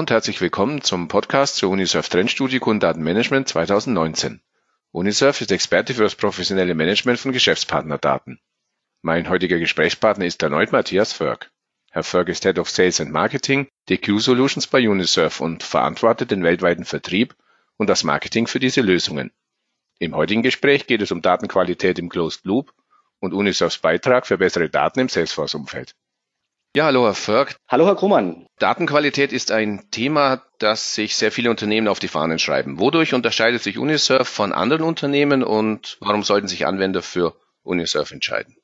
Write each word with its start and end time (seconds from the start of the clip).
Und 0.00 0.10
herzlich 0.10 0.40
willkommen 0.40 0.80
zum 0.80 1.08
Podcast 1.08 1.56
zur 1.56 1.68
Unisurf 1.68 2.08
Trendstudie 2.08 2.58
Kundendatenmanagement 2.58 3.46
2019. 3.46 4.40
Unisurf 4.92 5.42
ist 5.42 5.52
Experte 5.52 5.92
für 5.92 6.04
das 6.04 6.14
professionelle 6.14 6.74
Management 6.74 7.18
von 7.18 7.32
Geschäftspartnerdaten. 7.32 8.40
Mein 9.02 9.28
heutiger 9.28 9.58
Gesprächspartner 9.58 10.24
ist 10.24 10.42
erneut 10.42 10.72
Matthias 10.72 11.12
Förg. 11.12 11.50
Herr 11.90 12.02
Förg 12.02 12.30
ist 12.30 12.44
Head 12.44 12.58
of 12.58 12.70
Sales 12.70 12.98
and 13.02 13.12
Marketing 13.12 13.68
DQ 13.90 14.20
Solutions 14.20 14.66
bei 14.68 14.88
Unisurf 14.88 15.42
und 15.42 15.62
verantwortet 15.62 16.30
den 16.30 16.42
weltweiten 16.42 16.86
Vertrieb 16.86 17.36
und 17.76 17.90
das 17.90 18.02
Marketing 18.02 18.46
für 18.46 18.58
diese 18.58 18.80
Lösungen. 18.80 19.32
Im 19.98 20.16
heutigen 20.16 20.42
Gespräch 20.42 20.86
geht 20.86 21.02
es 21.02 21.12
um 21.12 21.20
Datenqualität 21.20 21.98
im 21.98 22.08
Closed 22.08 22.46
Loop 22.46 22.72
und 23.18 23.34
Unisurfs 23.34 23.76
Beitrag 23.76 24.26
für 24.26 24.38
bessere 24.38 24.70
Daten 24.70 25.00
im 25.00 25.10
Salesforce-Umfeld. 25.10 25.94
Ja, 26.76 26.84
hallo 26.84 27.04
Herr 27.04 27.14
Förg. 27.14 27.56
Hallo 27.68 27.84
Herr 27.86 27.96
Krummann. 27.96 28.46
Datenqualität 28.60 29.32
ist 29.32 29.50
ein 29.50 29.90
Thema, 29.90 30.44
das 30.60 30.94
sich 30.94 31.16
sehr 31.16 31.32
viele 31.32 31.50
Unternehmen 31.50 31.88
auf 31.88 31.98
die 31.98 32.06
Fahnen 32.06 32.38
schreiben. 32.38 32.78
Wodurch 32.78 33.12
unterscheidet 33.12 33.60
sich 33.60 33.76
Unisurf 33.76 34.28
von 34.28 34.52
anderen 34.52 34.84
Unternehmen 34.84 35.42
und 35.42 35.98
warum 36.00 36.22
sollten 36.22 36.46
sich 36.46 36.66
Anwender 36.68 37.02
für 37.02 37.34
Unisurf 37.64 38.12
entscheiden? 38.12 38.54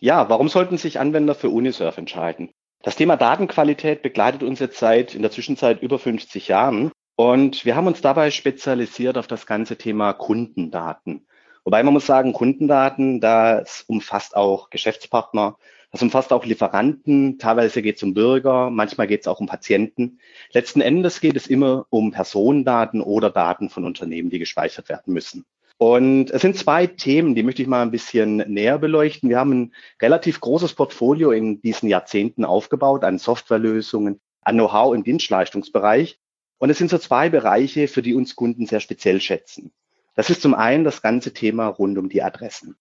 Ja, 0.00 0.28
warum 0.28 0.48
sollten 0.48 0.76
sich 0.76 0.98
Anwender 0.98 1.36
für 1.36 1.50
Unisurf 1.50 1.98
entscheiden? 1.98 2.50
Das 2.82 2.96
Thema 2.96 3.16
Datenqualität 3.16 4.02
begleitet 4.02 4.42
uns 4.42 4.58
jetzt 4.58 4.78
seit 4.78 5.14
in 5.14 5.22
der 5.22 5.30
Zwischenzeit 5.30 5.82
über 5.82 6.00
50 6.00 6.48
Jahren 6.48 6.90
und 7.14 7.64
wir 7.64 7.76
haben 7.76 7.86
uns 7.86 8.00
dabei 8.00 8.32
spezialisiert 8.32 9.16
auf 9.16 9.28
das 9.28 9.46
ganze 9.46 9.78
Thema 9.78 10.14
Kundendaten. 10.14 11.28
Wobei 11.62 11.84
man 11.84 11.94
muss 11.94 12.06
sagen, 12.06 12.32
Kundendaten, 12.32 13.20
das 13.20 13.84
umfasst 13.86 14.34
auch 14.34 14.68
Geschäftspartner, 14.68 15.58
das 15.92 16.02
umfasst 16.02 16.32
auch 16.32 16.46
Lieferanten, 16.46 17.38
teilweise 17.38 17.82
geht 17.82 17.96
es 17.96 18.02
um 18.02 18.14
Bürger, 18.14 18.70
manchmal 18.70 19.06
geht 19.06 19.20
es 19.20 19.28
auch 19.28 19.40
um 19.40 19.46
Patienten. 19.46 20.18
Letzten 20.52 20.80
Endes 20.80 21.20
geht 21.20 21.36
es 21.36 21.46
immer 21.46 21.86
um 21.90 22.12
Personendaten 22.12 23.02
oder 23.02 23.28
Daten 23.28 23.68
von 23.68 23.84
Unternehmen, 23.84 24.30
die 24.30 24.38
gespeichert 24.38 24.88
werden 24.88 25.12
müssen. 25.12 25.44
Und 25.76 26.30
es 26.30 26.40
sind 26.40 26.56
zwei 26.56 26.86
Themen, 26.86 27.34
die 27.34 27.42
möchte 27.42 27.60
ich 27.60 27.68
mal 27.68 27.82
ein 27.82 27.90
bisschen 27.90 28.36
näher 28.36 28.78
beleuchten. 28.78 29.28
Wir 29.28 29.38
haben 29.38 29.52
ein 29.52 29.74
relativ 30.00 30.40
großes 30.40 30.72
Portfolio 30.74 31.30
in 31.30 31.60
diesen 31.60 31.90
Jahrzehnten 31.90 32.46
aufgebaut 32.46 33.04
an 33.04 33.18
Softwarelösungen, 33.18 34.18
an 34.40 34.54
Know-how 34.54 34.94
im 34.94 35.04
Dienstleistungsbereich. 35.04 36.18
Und 36.58 36.70
es 36.70 36.78
sind 36.78 36.88
so 36.88 36.98
zwei 36.98 37.28
Bereiche, 37.28 37.86
für 37.86 38.00
die 38.00 38.14
uns 38.14 38.34
Kunden 38.34 38.64
sehr 38.66 38.80
speziell 38.80 39.20
schätzen. 39.20 39.72
Das 40.14 40.30
ist 40.30 40.40
zum 40.40 40.54
einen 40.54 40.84
das 40.84 41.02
ganze 41.02 41.34
Thema 41.34 41.66
rund 41.66 41.98
um 41.98 42.08
die 42.08 42.22
Adressen. 42.22 42.76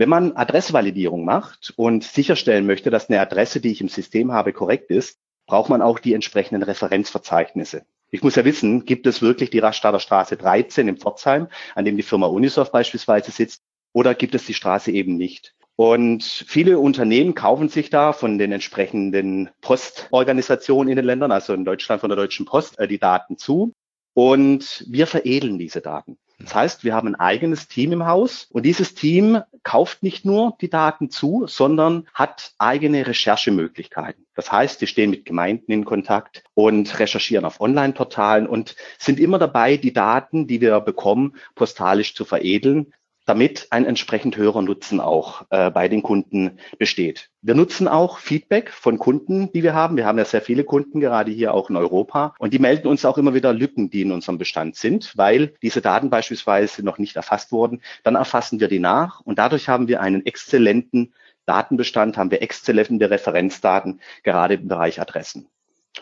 Wenn 0.00 0.08
man 0.08 0.34
Adressvalidierung 0.34 1.26
macht 1.26 1.74
und 1.76 2.04
sicherstellen 2.04 2.64
möchte, 2.64 2.88
dass 2.88 3.10
eine 3.10 3.20
Adresse, 3.20 3.60
die 3.60 3.70
ich 3.70 3.82
im 3.82 3.90
System 3.90 4.32
habe, 4.32 4.54
korrekt 4.54 4.90
ist, 4.90 5.18
braucht 5.44 5.68
man 5.68 5.82
auch 5.82 5.98
die 5.98 6.14
entsprechenden 6.14 6.62
Referenzverzeichnisse. 6.62 7.84
Ich 8.10 8.22
muss 8.22 8.34
ja 8.34 8.46
wissen, 8.46 8.86
gibt 8.86 9.06
es 9.06 9.20
wirklich 9.20 9.50
die 9.50 9.58
Rastatter 9.58 10.00
Straße 10.00 10.38
13 10.38 10.88
in 10.88 10.96
Pforzheim, 10.96 11.48
an 11.74 11.84
dem 11.84 11.98
die 11.98 12.02
Firma 12.02 12.28
Unisoft 12.28 12.72
beispielsweise 12.72 13.30
sitzt, 13.30 13.60
oder 13.92 14.14
gibt 14.14 14.34
es 14.34 14.46
die 14.46 14.54
Straße 14.54 14.90
eben 14.90 15.18
nicht? 15.18 15.54
Und 15.76 16.24
viele 16.24 16.78
Unternehmen 16.78 17.34
kaufen 17.34 17.68
sich 17.68 17.90
da 17.90 18.14
von 18.14 18.38
den 18.38 18.52
entsprechenden 18.52 19.50
Postorganisationen 19.60 20.88
in 20.88 20.96
den 20.96 21.04
Ländern, 21.04 21.30
also 21.30 21.52
in 21.52 21.66
Deutschland 21.66 22.00
von 22.00 22.08
der 22.08 22.16
Deutschen 22.16 22.46
Post, 22.46 22.78
äh, 22.78 22.88
die 22.88 22.98
Daten 22.98 23.36
zu. 23.36 23.74
Und 24.14 24.82
wir 24.88 25.06
veredeln 25.06 25.58
diese 25.58 25.82
Daten. 25.82 26.16
Das 26.42 26.54
heißt, 26.54 26.84
wir 26.84 26.94
haben 26.94 27.08
ein 27.08 27.14
eigenes 27.14 27.68
Team 27.68 27.92
im 27.92 28.06
Haus 28.06 28.48
und 28.50 28.64
dieses 28.64 28.94
Team 28.94 29.42
kauft 29.62 30.02
nicht 30.02 30.24
nur 30.24 30.56
die 30.60 30.70
Daten 30.70 31.10
zu, 31.10 31.46
sondern 31.46 32.08
hat 32.14 32.52
eigene 32.58 33.06
Recherchemöglichkeiten. 33.06 34.26
Das 34.34 34.50
heißt, 34.50 34.80
sie 34.80 34.86
stehen 34.86 35.10
mit 35.10 35.26
Gemeinden 35.26 35.70
in 35.70 35.84
Kontakt 35.84 36.44
und 36.54 36.98
recherchieren 36.98 37.44
auf 37.44 37.60
Online-Portalen 37.60 38.46
und 38.46 38.74
sind 38.98 39.20
immer 39.20 39.38
dabei, 39.38 39.76
die 39.76 39.92
Daten, 39.92 40.46
die 40.46 40.60
wir 40.60 40.80
bekommen, 40.80 41.36
postalisch 41.54 42.14
zu 42.14 42.24
veredeln, 42.24 42.94
damit 43.30 43.68
ein 43.70 43.84
entsprechend 43.84 44.36
höherer 44.36 44.60
Nutzen 44.60 44.98
auch 44.98 45.46
äh, 45.50 45.70
bei 45.70 45.86
den 45.86 46.02
Kunden 46.02 46.58
besteht. 46.80 47.30
Wir 47.42 47.54
nutzen 47.54 47.86
auch 47.86 48.18
Feedback 48.18 48.70
von 48.70 48.98
Kunden, 48.98 49.52
die 49.52 49.62
wir 49.62 49.72
haben. 49.72 49.96
Wir 49.96 50.04
haben 50.04 50.18
ja 50.18 50.24
sehr 50.24 50.42
viele 50.42 50.64
Kunden, 50.64 50.98
gerade 50.98 51.30
hier 51.30 51.54
auch 51.54 51.70
in 51.70 51.76
Europa. 51.76 52.34
Und 52.40 52.52
die 52.52 52.58
melden 52.58 52.88
uns 52.88 53.04
auch 53.04 53.18
immer 53.18 53.32
wieder 53.32 53.52
Lücken, 53.52 53.88
die 53.88 54.02
in 54.02 54.10
unserem 54.10 54.36
Bestand 54.36 54.74
sind, 54.74 55.12
weil 55.16 55.54
diese 55.62 55.80
Daten 55.80 56.10
beispielsweise 56.10 56.84
noch 56.84 56.98
nicht 56.98 57.14
erfasst 57.14 57.52
wurden. 57.52 57.82
Dann 58.02 58.16
erfassen 58.16 58.58
wir 58.58 58.66
die 58.66 58.80
nach 58.80 59.20
und 59.20 59.38
dadurch 59.38 59.68
haben 59.68 59.86
wir 59.86 60.00
einen 60.00 60.26
exzellenten 60.26 61.14
Datenbestand, 61.46 62.16
haben 62.16 62.32
wir 62.32 62.42
exzellente 62.42 63.10
Referenzdaten, 63.10 64.00
gerade 64.24 64.54
im 64.54 64.66
Bereich 64.66 65.00
Adressen. 65.00 65.46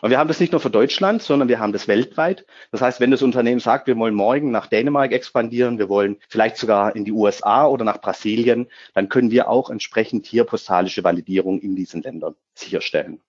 Und 0.01 0.11
wir 0.11 0.19
haben 0.19 0.29
das 0.29 0.41
nicht 0.41 0.53
nur 0.53 0.61
für 0.61 0.71
Deutschland, 0.71 1.23
sondern 1.23 1.49
wir 1.49 1.59
haben 1.59 1.73
das 1.73 1.89
weltweit. 1.89 2.47
Das 2.71 2.81
heißt, 2.81 3.01
wenn 3.01 3.11
das 3.11 3.23
Unternehmen 3.23 3.61
sagt, 3.61 3.87
wir 3.87 3.97
wollen 3.97 4.15
morgen 4.15 4.51
nach 4.51 4.67
Dänemark 4.67 5.13
expandieren, 5.13 5.79
wir 5.79 5.89
wollen 5.89 6.19
vielleicht 6.29 6.57
sogar 6.57 6.95
in 6.95 7.05
die 7.05 7.13
USA 7.13 7.67
oder 7.67 7.85
nach 7.85 8.01
Brasilien, 8.01 8.69
dann 8.95 9.09
können 9.09 9.31
wir 9.31 9.49
auch 9.49 9.71
entsprechend 9.71 10.27
hier 10.27 10.45
postalische 10.45 11.05
Validierung 11.05 11.61
in 11.61 11.75
diesen 11.75 12.03
Ländern 12.03 12.35
sicherstellen. 12.55 13.21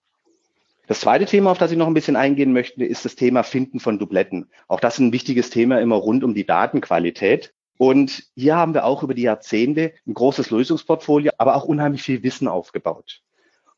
Das 0.88 1.02
zweite 1.02 1.26
Thema, 1.26 1.52
auf 1.52 1.60
das 1.60 1.72
ich 1.72 1.78
noch 1.78 1.86
ein 1.86 1.94
bisschen 1.94 2.16
eingehen 2.16 2.52
möchte, 2.52 2.84
ist 2.84 3.06
das 3.06 3.16
Thema 3.16 3.44
Finden 3.44 3.80
von 3.80 4.00
Dubletten. 4.00 4.50
Auch 4.68 4.80
das 4.80 4.96
ist 4.96 5.02
ein 5.02 5.14
wichtiges 5.14 5.52
Thema 5.52 5.80
immer 5.80 5.96
rund 5.96 6.24
um 6.24 6.34
die 6.34 6.48
Datenqualität. 6.48 7.54
Und 7.78 8.24
hier 8.36 8.56
haben 8.56 8.74
wir 8.74 8.86
auch 8.86 9.04
über 9.04 9.14
die 9.14 9.22
Jahrzehnte 9.22 9.94
ein 10.08 10.14
großes 10.16 10.50
Lösungsportfolio, 10.50 11.32
aber 11.38 11.56
auch 11.56 11.66
unheimlich 11.66 12.02
viel 12.02 12.24
Wissen 12.24 12.48
aufgebaut. 12.48 13.22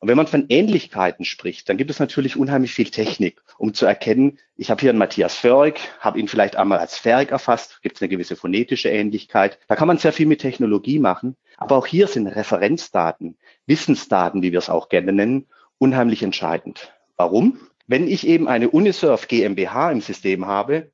Und 0.02 0.08
wenn 0.08 0.16
man 0.16 0.26
von 0.26 0.46
Ähnlichkeiten 0.48 1.24
spricht, 1.24 1.68
dann 1.68 1.76
gibt 1.76 1.88
es 1.88 2.00
natürlich 2.00 2.36
unheimlich 2.36 2.74
viel 2.74 2.90
Technik, 2.90 3.40
um 3.56 3.72
zu 3.72 3.86
erkennen, 3.86 4.40
ich 4.56 4.68
habe 4.68 4.80
hier 4.80 4.90
einen 4.90 4.98
Matthias 4.98 5.36
Förg, 5.36 5.78
habe 6.00 6.18
ihn 6.18 6.26
vielleicht 6.26 6.56
einmal 6.56 6.80
als 6.80 6.98
Ferg 6.98 7.30
erfasst, 7.30 7.80
gibt 7.82 7.94
es 7.94 8.02
eine 8.02 8.08
gewisse 8.08 8.34
phonetische 8.34 8.88
Ähnlichkeit. 8.88 9.60
Da 9.68 9.76
kann 9.76 9.86
man 9.86 9.98
sehr 9.98 10.12
viel 10.12 10.26
mit 10.26 10.40
Technologie 10.40 10.98
machen. 10.98 11.36
Aber 11.56 11.76
auch 11.76 11.86
hier 11.86 12.08
sind 12.08 12.26
Referenzdaten, 12.26 13.36
Wissensdaten, 13.66 14.42
wie 14.42 14.50
wir 14.50 14.58
es 14.58 14.70
auch 14.70 14.88
gerne 14.88 15.12
nennen, 15.12 15.46
unheimlich 15.78 16.24
entscheidend. 16.24 16.92
Warum? 17.16 17.60
Wenn 17.86 18.08
ich 18.08 18.26
eben 18.26 18.48
eine 18.48 18.70
Unisurf 18.70 19.28
GmbH 19.28 19.92
im 19.92 20.00
System 20.00 20.48
habe 20.48 20.90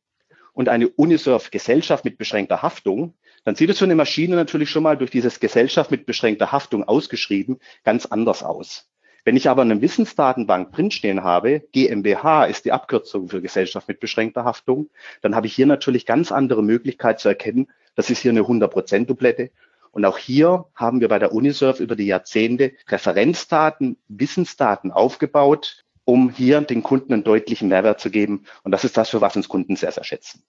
und 0.53 0.69
eine 0.69 0.87
Unisurf 0.87 1.51
Gesellschaft 1.51 2.05
mit 2.05 2.19
beschränkter 2.19 2.61
Haftung, 2.61 3.15
dann 3.45 3.55
sieht 3.55 3.71
es 3.71 3.79
so 3.79 3.87
eine 3.87 3.95
Maschine 3.95 4.37
natürlich 4.37 4.69
schon 4.69 4.83
mal 4.83 4.99
durch 4.99 5.11
dieses 5.11 5.41
Gesellschaft 5.41 5.91
mit 5.91 6.05
beschränkter 6.05 6.53
Haftung 6.53 6.85
ausgeschrieben 6.85 7.59
ganz 7.85 8.05
anders 8.05 8.43
aus. 8.43 8.87
Wenn 9.28 9.37
ich 9.37 9.50
aber 9.50 9.61
eine 9.61 9.83
Wissensdatenbank 9.83 10.72
drinstehen 10.72 11.22
habe, 11.22 11.61
GmbH 11.72 12.47
ist 12.47 12.65
die 12.65 12.72
Abkürzung 12.72 13.28
für 13.28 13.43
Gesellschaft 13.43 13.87
mit 13.87 14.00
beschränkter 14.00 14.44
Haftung, 14.44 14.89
dann 15.21 15.34
habe 15.34 15.47
ich 15.47 15.55
hier 15.55 15.66
natürlich 15.66 16.06
ganz 16.06 16.33
andere 16.33 16.62
Möglichkeit 16.62 17.21
zu 17.21 17.28
erkennen, 17.28 17.69
das 17.94 18.09
ist 18.09 18.21
hier 18.21 18.31
eine 18.31 18.41
100% 18.41 19.05
Dublette. 19.05 19.50
Und 19.91 20.06
auch 20.06 20.17
hier 20.17 20.65
haben 20.75 21.03
wir 21.03 21.09
bei 21.09 21.19
der 21.19 21.34
Unisurf 21.34 21.78
über 21.78 21.94
die 21.94 22.06
Jahrzehnte 22.06 22.72
Referenzdaten, 22.88 23.99
Wissensdaten 24.09 24.93
aufgebaut, 24.93 25.84
um 26.06 26.31
hier 26.31 26.62
den 26.62 26.83
Kunden 26.83 27.12
einen 27.12 27.22
deutlichen 27.22 27.69
Mehrwert 27.69 28.00
zu 28.00 28.09
geben. 28.09 28.47
Und 28.62 28.72
das 28.72 28.84
ist 28.84 28.97
das, 28.97 29.11
für 29.11 29.21
was 29.21 29.37
uns 29.37 29.50
Kunden 29.50 29.77
sehr, 29.77 29.93
sehr 29.93 30.05
schätzen. 30.05 30.43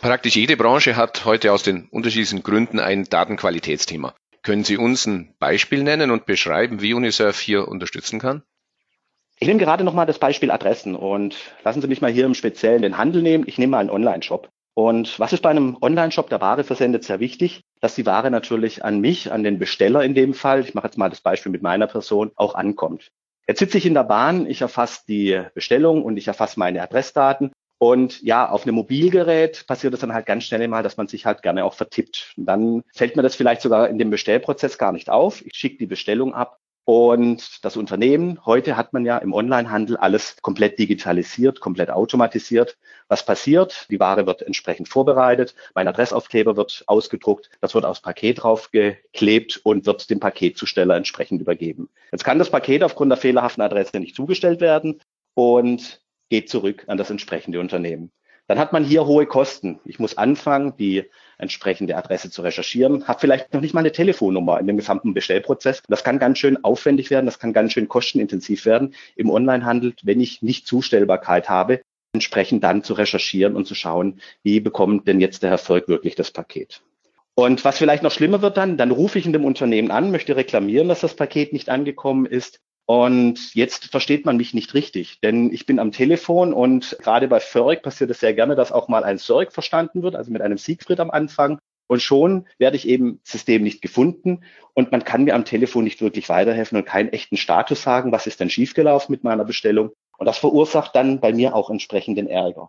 Praktisch 0.00 0.36
jede 0.36 0.56
Branche 0.56 0.94
hat 0.94 1.24
heute 1.24 1.52
aus 1.52 1.64
den 1.64 1.88
unterschiedlichen 1.88 2.44
Gründen 2.44 2.78
ein 2.78 3.02
Datenqualitätsthema. 3.02 4.14
Können 4.42 4.64
Sie 4.64 4.76
uns 4.76 5.06
ein 5.06 5.34
Beispiel 5.38 5.84
nennen 5.84 6.10
und 6.10 6.26
beschreiben, 6.26 6.82
wie 6.82 6.94
UNICEF 6.94 7.38
hier 7.38 7.68
unterstützen 7.68 8.18
kann? 8.18 8.42
Ich 9.38 9.46
nehme 9.46 9.60
gerade 9.60 9.84
nochmal 9.84 10.06
das 10.06 10.18
Beispiel 10.18 10.50
Adressen 10.50 10.96
und 10.96 11.36
lassen 11.64 11.80
Sie 11.80 11.88
mich 11.88 12.00
mal 12.00 12.10
hier 12.10 12.26
im 12.26 12.34
Speziellen 12.34 12.82
den 12.82 12.98
Handel 12.98 13.22
nehmen. 13.22 13.44
Ich 13.46 13.58
nehme 13.58 13.72
mal 13.72 13.78
einen 13.78 13.90
Online-Shop. 13.90 14.48
Und 14.74 15.18
was 15.20 15.32
ist 15.32 15.42
bei 15.42 15.50
einem 15.50 15.76
Online-Shop, 15.80 16.28
der 16.30 16.40
Ware 16.40 16.64
versendet, 16.64 17.04
sehr 17.04 17.20
wichtig, 17.20 17.62
dass 17.80 17.94
die 17.94 18.06
Ware 18.06 18.30
natürlich 18.30 18.84
an 18.84 19.00
mich, 19.00 19.30
an 19.30 19.44
den 19.44 19.58
Besteller 19.58 20.02
in 20.02 20.14
dem 20.14 20.34
Fall, 20.34 20.60
ich 20.60 20.74
mache 20.74 20.86
jetzt 20.86 20.98
mal 20.98 21.10
das 21.10 21.20
Beispiel 21.20 21.52
mit 21.52 21.62
meiner 21.62 21.86
Person, 21.86 22.32
auch 22.36 22.54
ankommt. 22.54 23.10
Jetzt 23.46 23.58
sitze 23.58 23.78
ich 23.78 23.86
in 23.86 23.94
der 23.94 24.04
Bahn, 24.04 24.46
ich 24.46 24.60
erfasse 24.60 25.02
die 25.06 25.42
Bestellung 25.54 26.02
und 26.02 26.16
ich 26.16 26.28
erfasse 26.28 26.58
meine 26.58 26.80
Adressdaten 26.82 27.52
und 27.82 28.22
ja, 28.22 28.48
auf 28.48 28.62
einem 28.62 28.76
Mobilgerät 28.76 29.66
passiert 29.66 29.92
es 29.92 29.98
dann 29.98 30.14
halt 30.14 30.24
ganz 30.24 30.44
schnell 30.44 30.68
mal, 30.68 30.84
dass 30.84 30.98
man 30.98 31.08
sich 31.08 31.26
halt 31.26 31.42
gerne 31.42 31.64
auch 31.64 31.74
vertippt. 31.74 32.32
Und 32.36 32.46
dann 32.46 32.84
fällt 32.94 33.16
mir 33.16 33.24
das 33.24 33.34
vielleicht 33.34 33.60
sogar 33.60 33.88
in 33.88 33.98
dem 33.98 34.08
Bestellprozess 34.08 34.78
gar 34.78 34.92
nicht 34.92 35.10
auf. 35.10 35.44
Ich 35.44 35.56
schicke 35.56 35.78
die 35.78 35.86
Bestellung 35.86 36.32
ab 36.32 36.60
und 36.84 37.64
das 37.64 37.76
Unternehmen, 37.76 38.38
heute 38.46 38.76
hat 38.76 38.92
man 38.92 39.04
ja 39.04 39.18
im 39.18 39.32
Onlinehandel 39.32 39.96
alles 39.96 40.36
komplett 40.42 40.78
digitalisiert, 40.78 41.58
komplett 41.58 41.90
automatisiert. 41.90 42.78
Was 43.08 43.26
passiert? 43.26 43.88
Die 43.90 43.98
Ware 43.98 44.26
wird 44.26 44.42
entsprechend 44.42 44.88
vorbereitet, 44.88 45.56
mein 45.74 45.88
Adressaufkleber 45.88 46.56
wird 46.56 46.84
ausgedruckt, 46.86 47.50
das 47.60 47.74
wird 47.74 47.84
aufs 47.84 48.00
Paket 48.00 48.44
draufgeklebt 48.44 49.60
und 49.64 49.86
wird 49.86 50.08
dem 50.08 50.20
Paketzusteller 50.20 50.94
entsprechend 50.94 51.40
übergeben. 51.40 51.88
Jetzt 52.12 52.22
kann 52.22 52.38
das 52.38 52.50
Paket 52.50 52.84
aufgrund 52.84 53.10
der 53.10 53.18
fehlerhaften 53.18 53.64
Adresse 53.64 53.98
nicht 53.98 54.14
zugestellt 54.14 54.60
werden 54.60 55.00
und 55.34 56.01
geht 56.32 56.48
zurück 56.48 56.84
an 56.86 56.96
das 56.96 57.10
entsprechende 57.10 57.60
Unternehmen. 57.60 58.10
Dann 58.46 58.58
hat 58.58 58.72
man 58.72 58.84
hier 58.84 59.04
hohe 59.04 59.26
Kosten. 59.26 59.80
Ich 59.84 59.98
muss 59.98 60.16
anfangen, 60.16 60.74
die 60.78 61.04
entsprechende 61.36 61.94
Adresse 61.94 62.30
zu 62.30 62.40
recherchieren, 62.40 63.06
habe 63.06 63.20
vielleicht 63.20 63.52
noch 63.52 63.60
nicht 63.60 63.74
mal 63.74 63.80
eine 63.80 63.92
Telefonnummer 63.92 64.58
in 64.58 64.66
dem 64.66 64.78
gesamten 64.78 65.12
Bestellprozess. 65.12 65.82
Das 65.88 66.04
kann 66.04 66.18
ganz 66.18 66.38
schön 66.38 66.64
aufwendig 66.64 67.10
werden, 67.10 67.26
das 67.26 67.38
kann 67.38 67.52
ganz 67.52 67.74
schön 67.74 67.86
kostenintensiv 67.86 68.64
werden 68.64 68.94
im 69.14 69.28
Onlinehandel, 69.28 69.92
wenn 70.04 70.22
ich 70.22 70.40
nicht 70.40 70.66
Zustellbarkeit 70.66 71.50
habe 71.50 71.82
entsprechend 72.14 72.64
dann 72.64 72.82
zu 72.82 72.94
recherchieren 72.94 73.56
und 73.56 73.66
zu 73.66 73.74
schauen, 73.74 74.20
wie 74.42 74.60
bekommt 74.60 75.08
denn 75.08 75.20
jetzt 75.20 75.42
der 75.42 75.50
Herr 75.50 75.58
Volk 75.58 75.88
wirklich 75.88 76.14
das 76.14 76.30
Paket. 76.30 76.82
Und 77.34 77.64
was 77.64 77.78
vielleicht 77.78 78.02
noch 78.02 78.12
schlimmer 78.12 78.42
wird 78.42 78.58
dann, 78.58 78.76
dann 78.76 78.90
rufe 78.90 79.18
ich 79.18 79.24
in 79.24 79.32
dem 79.32 79.44
Unternehmen 79.44 79.90
an, 79.90 80.10
möchte 80.10 80.36
reklamieren, 80.36 80.88
dass 80.88 81.00
das 81.00 81.16
Paket 81.16 81.52
nicht 81.52 81.70
angekommen 81.70 82.26
ist. 82.26 82.60
Und 82.92 83.54
jetzt 83.54 83.86
versteht 83.86 84.26
man 84.26 84.36
mich 84.36 84.52
nicht 84.52 84.74
richtig, 84.74 85.18
denn 85.22 85.50
ich 85.50 85.64
bin 85.64 85.78
am 85.78 85.92
Telefon 85.92 86.52
und 86.52 86.98
gerade 87.00 87.26
bei 87.26 87.40
Förg 87.40 87.82
passiert 87.82 88.10
es 88.10 88.20
sehr 88.20 88.34
gerne, 88.34 88.54
dass 88.54 88.70
auch 88.70 88.86
mal 88.86 89.02
ein 89.02 89.16
Sörg 89.16 89.50
verstanden 89.50 90.02
wird, 90.02 90.14
also 90.14 90.30
mit 90.30 90.42
einem 90.42 90.58
Siegfried 90.58 91.00
am 91.00 91.10
Anfang. 91.10 91.58
Und 91.86 92.02
schon 92.02 92.46
werde 92.58 92.76
ich 92.76 92.86
eben 92.86 93.18
System 93.24 93.62
nicht 93.62 93.80
gefunden 93.80 94.44
und 94.74 94.92
man 94.92 95.04
kann 95.04 95.24
mir 95.24 95.34
am 95.34 95.46
Telefon 95.46 95.84
nicht 95.84 96.02
wirklich 96.02 96.28
weiterhelfen 96.28 96.76
und 96.76 96.84
keinen 96.84 97.08
echten 97.08 97.38
Status 97.38 97.82
sagen, 97.82 98.12
was 98.12 98.26
ist 98.26 98.40
denn 98.40 98.50
schiefgelaufen 98.50 99.10
mit 99.10 99.24
meiner 99.24 99.46
Bestellung. 99.46 99.92
Und 100.18 100.26
das 100.26 100.36
verursacht 100.36 100.94
dann 100.94 101.18
bei 101.18 101.32
mir 101.32 101.54
auch 101.54 101.70
entsprechend 101.70 102.18
den 102.18 102.28
Ärger. 102.28 102.68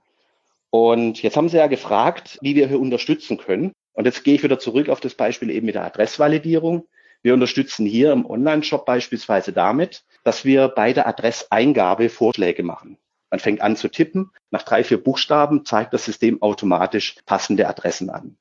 Und 0.69 1.21
jetzt 1.21 1.35
haben 1.35 1.49
Sie 1.49 1.57
ja 1.57 1.67
gefragt, 1.67 2.37
wie 2.41 2.55
wir 2.55 2.69
hier 2.69 2.79
unterstützen 2.79 3.37
können. 3.37 3.73
Und 3.91 4.05
jetzt 4.05 4.23
gehe 4.23 4.35
ich 4.35 4.43
wieder 4.43 4.57
zurück 4.57 4.87
auf 4.87 5.01
das 5.01 5.15
Beispiel 5.15 5.49
eben 5.49 5.65
mit 5.65 5.75
der 5.75 5.83
Adressvalidierung. 5.83 6.87
Wir 7.23 7.33
unterstützen 7.33 7.85
hier 7.85 8.11
im 8.11 8.25
Online-Shop 8.25 8.85
beispielsweise 8.85 9.53
damit, 9.53 10.03
dass 10.25 10.43
wir 10.43 10.67
bei 10.67 10.91
der 10.91 11.07
Adresseingabe 11.07 12.09
Vorschläge 12.09 12.63
machen. 12.63 12.97
Man 13.31 13.39
fängt 13.39 13.61
an 13.61 13.77
zu 13.77 13.89
tippen. 13.89 14.29
Nach 14.51 14.63
drei, 14.63 14.83
vier 14.83 15.01
Buchstaben 15.01 15.65
zeigt 15.65 15.93
das 15.93 16.05
System 16.05 16.41
automatisch 16.41 17.15
passende 17.25 17.67
Adressen 17.67 18.09
an. 18.09 18.37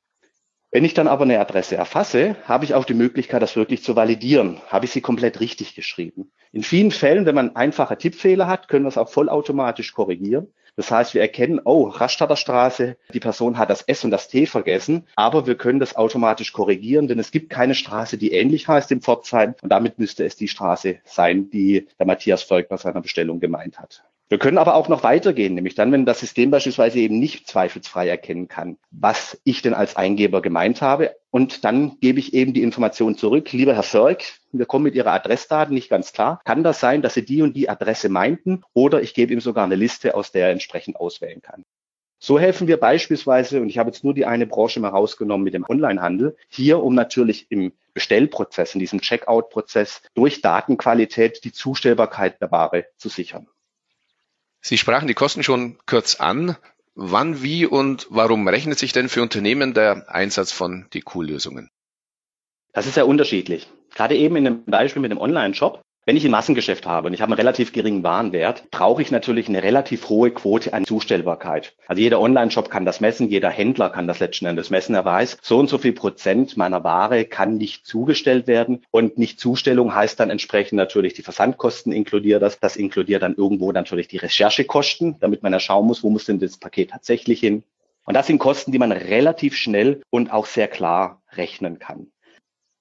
Wenn 0.72 0.84
ich 0.84 0.94
dann 0.94 1.06
aber 1.06 1.24
eine 1.24 1.38
Adresse 1.38 1.76
erfasse, 1.76 2.34
habe 2.44 2.64
ich 2.64 2.74
auch 2.74 2.84
die 2.84 2.94
Möglichkeit, 2.94 3.40
das 3.40 3.56
wirklich 3.56 3.84
zu 3.84 3.94
validieren. 3.94 4.60
Habe 4.68 4.86
ich 4.86 4.90
sie 4.90 5.00
komplett 5.00 5.38
richtig 5.38 5.74
geschrieben? 5.74 6.32
In 6.50 6.62
vielen 6.62 6.90
Fällen, 6.90 7.24
wenn 7.24 7.34
man 7.34 7.54
einfache 7.54 7.96
Tippfehler 7.96 8.48
hat, 8.48 8.68
können 8.68 8.84
wir 8.84 8.88
es 8.88 8.98
auch 8.98 9.10
vollautomatisch 9.10 9.92
korrigieren. 9.92 10.52
Das 10.76 10.90
heißt, 10.90 11.14
wir 11.14 11.20
erkennen, 11.20 11.60
oh, 11.64 11.84
Rastatterstraße, 11.88 12.96
die 13.12 13.20
Person 13.20 13.58
hat 13.58 13.68
das 13.68 13.82
S 13.82 14.04
und 14.04 14.10
das 14.10 14.28
T 14.28 14.46
vergessen, 14.46 15.06
aber 15.16 15.46
wir 15.46 15.56
können 15.56 15.80
das 15.80 15.96
automatisch 15.96 16.52
korrigieren, 16.52 17.08
denn 17.08 17.18
es 17.18 17.30
gibt 17.30 17.50
keine 17.50 17.74
Straße, 17.74 18.16
die 18.16 18.32
ähnlich 18.32 18.68
heißt 18.68 18.90
im 18.92 19.02
Pforzheim 19.02 19.54
und 19.62 19.68
damit 19.68 19.98
müsste 19.98 20.24
es 20.24 20.36
die 20.36 20.48
Straße 20.48 20.96
sein, 21.04 21.50
die 21.50 21.88
der 21.98 22.06
Matthias 22.06 22.42
Volk 22.42 22.68
bei 22.68 22.76
seiner 22.76 23.02
Bestellung 23.02 23.38
gemeint 23.40 23.78
hat. 23.78 24.04
Wir 24.32 24.38
können 24.38 24.56
aber 24.56 24.76
auch 24.76 24.88
noch 24.88 25.02
weitergehen, 25.02 25.54
nämlich 25.54 25.74
dann, 25.74 25.92
wenn 25.92 26.06
das 26.06 26.20
System 26.20 26.50
beispielsweise 26.50 26.98
eben 26.98 27.18
nicht 27.18 27.46
zweifelsfrei 27.46 28.08
erkennen 28.08 28.48
kann, 28.48 28.78
was 28.90 29.38
ich 29.44 29.60
denn 29.60 29.74
als 29.74 29.94
Eingeber 29.94 30.40
gemeint 30.40 30.80
habe. 30.80 31.14
Und 31.30 31.66
dann 31.66 31.98
gebe 32.00 32.18
ich 32.18 32.32
eben 32.32 32.54
die 32.54 32.62
Information 32.62 33.14
zurück. 33.14 33.52
Lieber 33.52 33.74
Herr 33.74 33.82
Förg, 33.82 34.22
wir 34.50 34.64
kommen 34.64 34.84
mit 34.84 34.94
Ihrer 34.94 35.12
Adressdaten 35.12 35.74
nicht 35.74 35.90
ganz 35.90 36.14
klar. 36.14 36.40
Kann 36.46 36.64
das 36.64 36.80
sein, 36.80 37.02
dass 37.02 37.12
Sie 37.12 37.26
die 37.26 37.42
und 37.42 37.54
die 37.58 37.68
Adresse 37.68 38.08
meinten? 38.08 38.62
Oder 38.72 39.02
ich 39.02 39.12
gebe 39.12 39.34
ihm 39.34 39.42
sogar 39.42 39.64
eine 39.64 39.74
Liste, 39.74 40.14
aus 40.14 40.32
der 40.32 40.46
er 40.46 40.52
entsprechend 40.52 40.96
auswählen 40.96 41.42
kann. 41.42 41.66
So 42.18 42.38
helfen 42.38 42.68
wir 42.68 42.80
beispielsweise, 42.80 43.60
und 43.60 43.68
ich 43.68 43.76
habe 43.76 43.90
jetzt 43.90 44.02
nur 44.02 44.14
die 44.14 44.24
eine 44.24 44.46
Branche 44.46 44.80
mal 44.80 44.88
rausgenommen 44.88 45.44
mit 45.44 45.52
dem 45.52 45.66
Onlinehandel, 45.68 46.38
hier, 46.48 46.82
um 46.82 46.94
natürlich 46.94 47.48
im 47.50 47.74
Bestellprozess, 47.92 48.72
in 48.72 48.80
diesem 48.80 49.02
Checkout-Prozess 49.02 50.00
durch 50.14 50.40
Datenqualität 50.40 51.44
die 51.44 51.52
Zustellbarkeit 51.52 52.40
der 52.40 52.50
Ware 52.50 52.86
zu 52.96 53.10
sichern. 53.10 53.46
Sie 54.62 54.78
sprachen 54.78 55.08
die 55.08 55.14
Kosten 55.14 55.42
schon 55.42 55.76
kurz 55.86 56.14
an. 56.14 56.56
Wann, 56.94 57.42
wie 57.42 57.66
und 57.66 58.06
warum 58.10 58.46
rechnet 58.46 58.78
sich 58.78 58.92
denn 58.92 59.08
für 59.08 59.22
Unternehmen 59.22 59.74
der 59.74 60.08
Einsatz 60.08 60.52
von 60.52 60.86
DQ-Lösungen? 60.94 61.68
Das 62.72 62.86
ist 62.86 62.96
ja 62.96 63.04
unterschiedlich. 63.04 63.68
Gerade 63.94 64.16
eben 64.16 64.36
in 64.36 64.44
dem 64.44 64.64
Beispiel 64.64 65.02
mit 65.02 65.10
dem 65.10 65.18
Online-Shop 65.18 65.82
wenn 66.04 66.16
ich 66.16 66.24
ein 66.24 66.32
Massengeschäft 66.32 66.84
habe 66.84 67.06
und 67.06 67.14
ich 67.14 67.20
habe 67.20 67.30
einen 67.30 67.38
relativ 67.38 67.72
geringen 67.72 68.02
Warenwert, 68.02 68.70
brauche 68.72 69.02
ich 69.02 69.12
natürlich 69.12 69.48
eine 69.48 69.62
relativ 69.62 70.08
hohe 70.08 70.32
Quote 70.32 70.72
an 70.72 70.84
Zustellbarkeit. 70.84 71.74
Also 71.86 72.02
jeder 72.02 72.20
Online-Shop 72.20 72.70
kann 72.70 72.84
das 72.84 73.00
messen, 73.00 73.28
jeder 73.28 73.50
Händler 73.50 73.90
kann 73.90 74.08
das 74.08 74.18
letzten 74.18 74.46
Endes 74.46 74.70
messen. 74.70 74.96
Er 74.96 75.04
weiß, 75.04 75.38
so 75.42 75.58
und 75.60 75.68
so 75.68 75.78
viel 75.78 75.92
Prozent 75.92 76.56
meiner 76.56 76.82
Ware 76.82 77.24
kann 77.24 77.56
nicht 77.56 77.86
zugestellt 77.86 78.48
werden. 78.48 78.84
Und 78.90 79.16
nicht 79.16 79.38
Zustellung 79.38 79.94
heißt 79.94 80.18
dann 80.18 80.30
entsprechend 80.30 80.76
natürlich 80.76 81.14
die 81.14 81.22
Versandkosten 81.22 81.92
inkludiert 81.92 82.42
das. 82.42 82.58
Das 82.58 82.76
inkludiert 82.76 83.22
dann 83.22 83.36
irgendwo 83.36 83.70
natürlich 83.70 84.08
die 84.08 84.18
Recherchekosten, 84.18 85.16
damit 85.20 85.44
man 85.44 85.52
ja 85.52 85.60
schauen 85.60 85.86
muss, 85.86 86.02
wo 86.02 86.10
muss 86.10 86.24
denn 86.24 86.40
das 86.40 86.56
Paket 86.56 86.90
tatsächlich 86.90 87.38
hin. 87.38 87.62
Und 88.04 88.14
das 88.14 88.26
sind 88.26 88.38
Kosten, 88.38 88.72
die 88.72 88.78
man 88.78 88.90
relativ 88.90 89.54
schnell 89.54 90.02
und 90.10 90.32
auch 90.32 90.46
sehr 90.46 90.66
klar 90.66 91.22
rechnen 91.36 91.78
kann. 91.78 92.08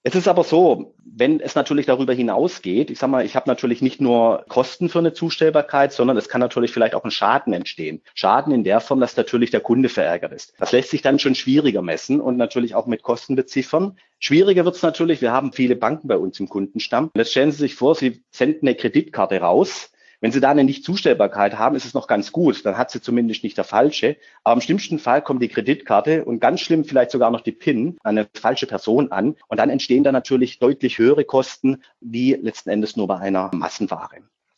Es 0.03 0.15
ist 0.15 0.27
aber 0.27 0.43
so, 0.43 0.95
wenn 1.05 1.39
es 1.39 1.53
natürlich 1.53 1.85
darüber 1.85 2.13
hinausgeht, 2.13 2.89
ich 2.89 2.97
sage 2.97 3.11
mal, 3.11 3.23
ich 3.23 3.35
habe 3.35 3.47
natürlich 3.47 3.83
nicht 3.83 4.01
nur 4.01 4.45
Kosten 4.49 4.89
für 4.89 4.97
eine 4.97 5.13
Zustellbarkeit, 5.13 5.93
sondern 5.93 6.17
es 6.17 6.27
kann 6.27 6.41
natürlich 6.41 6.71
vielleicht 6.71 6.95
auch 6.95 7.03
ein 7.03 7.11
Schaden 7.11 7.53
entstehen. 7.53 8.01
Schaden 8.15 8.51
in 8.51 8.63
der 8.63 8.79
Form, 8.79 8.99
dass 8.99 9.15
natürlich 9.15 9.51
der 9.51 9.59
Kunde 9.59 9.89
verärgert 9.89 10.31
ist. 10.31 10.55
Das 10.57 10.71
lässt 10.71 10.89
sich 10.89 11.03
dann 11.03 11.19
schon 11.19 11.35
schwieriger 11.35 11.83
messen 11.83 12.19
und 12.19 12.35
natürlich 12.37 12.73
auch 12.73 12.87
mit 12.87 13.03
Kosten 13.03 13.35
beziffern. 13.35 13.99
Schwieriger 14.17 14.65
wird 14.65 14.75
es 14.75 14.81
natürlich, 14.81 15.21
wir 15.21 15.31
haben 15.31 15.53
viele 15.53 15.75
Banken 15.75 16.07
bei 16.07 16.17
uns 16.17 16.39
im 16.39 16.49
Kundenstamm. 16.49 17.11
Jetzt 17.15 17.31
stellen 17.31 17.51
Sie 17.51 17.59
sich 17.59 17.75
vor, 17.75 17.93
Sie 17.93 18.23
senden 18.31 18.67
eine 18.67 18.75
Kreditkarte 18.75 19.39
raus 19.39 19.91
wenn 20.21 20.31
Sie 20.31 20.39
da 20.39 20.51
eine 20.51 20.63
Nichtzustellbarkeit 20.63 21.57
haben, 21.57 21.75
ist 21.75 21.85
es 21.85 21.95
noch 21.95 22.07
ganz 22.07 22.31
gut. 22.31 22.63
Dann 22.63 22.77
hat 22.77 22.91
sie 22.91 23.01
zumindest 23.01 23.43
nicht 23.43 23.57
der 23.57 23.63
falsche. 23.63 24.17
Aber 24.43 24.53
im 24.53 24.61
schlimmsten 24.61 24.99
Fall 24.99 25.23
kommt 25.23 25.41
die 25.41 25.47
Kreditkarte 25.47 26.23
und 26.23 26.39
ganz 26.39 26.61
schlimm 26.61 26.85
vielleicht 26.85 27.09
sogar 27.09 27.31
noch 27.31 27.41
die 27.41 27.51
PIN 27.51 27.97
an 28.03 28.17
eine 28.17 28.29
falsche 28.33 28.67
Person 28.67 29.11
an. 29.11 29.35
Und 29.47 29.59
dann 29.59 29.71
entstehen 29.71 30.03
da 30.03 30.11
natürlich 30.11 30.59
deutlich 30.59 30.99
höhere 30.99 31.25
Kosten, 31.25 31.81
wie 31.99 32.33
letzten 32.33 32.69
Endes 32.69 32.95
nur 32.95 33.07
bei 33.07 33.17
einer 33.17 33.49
Massenware. 33.51 34.17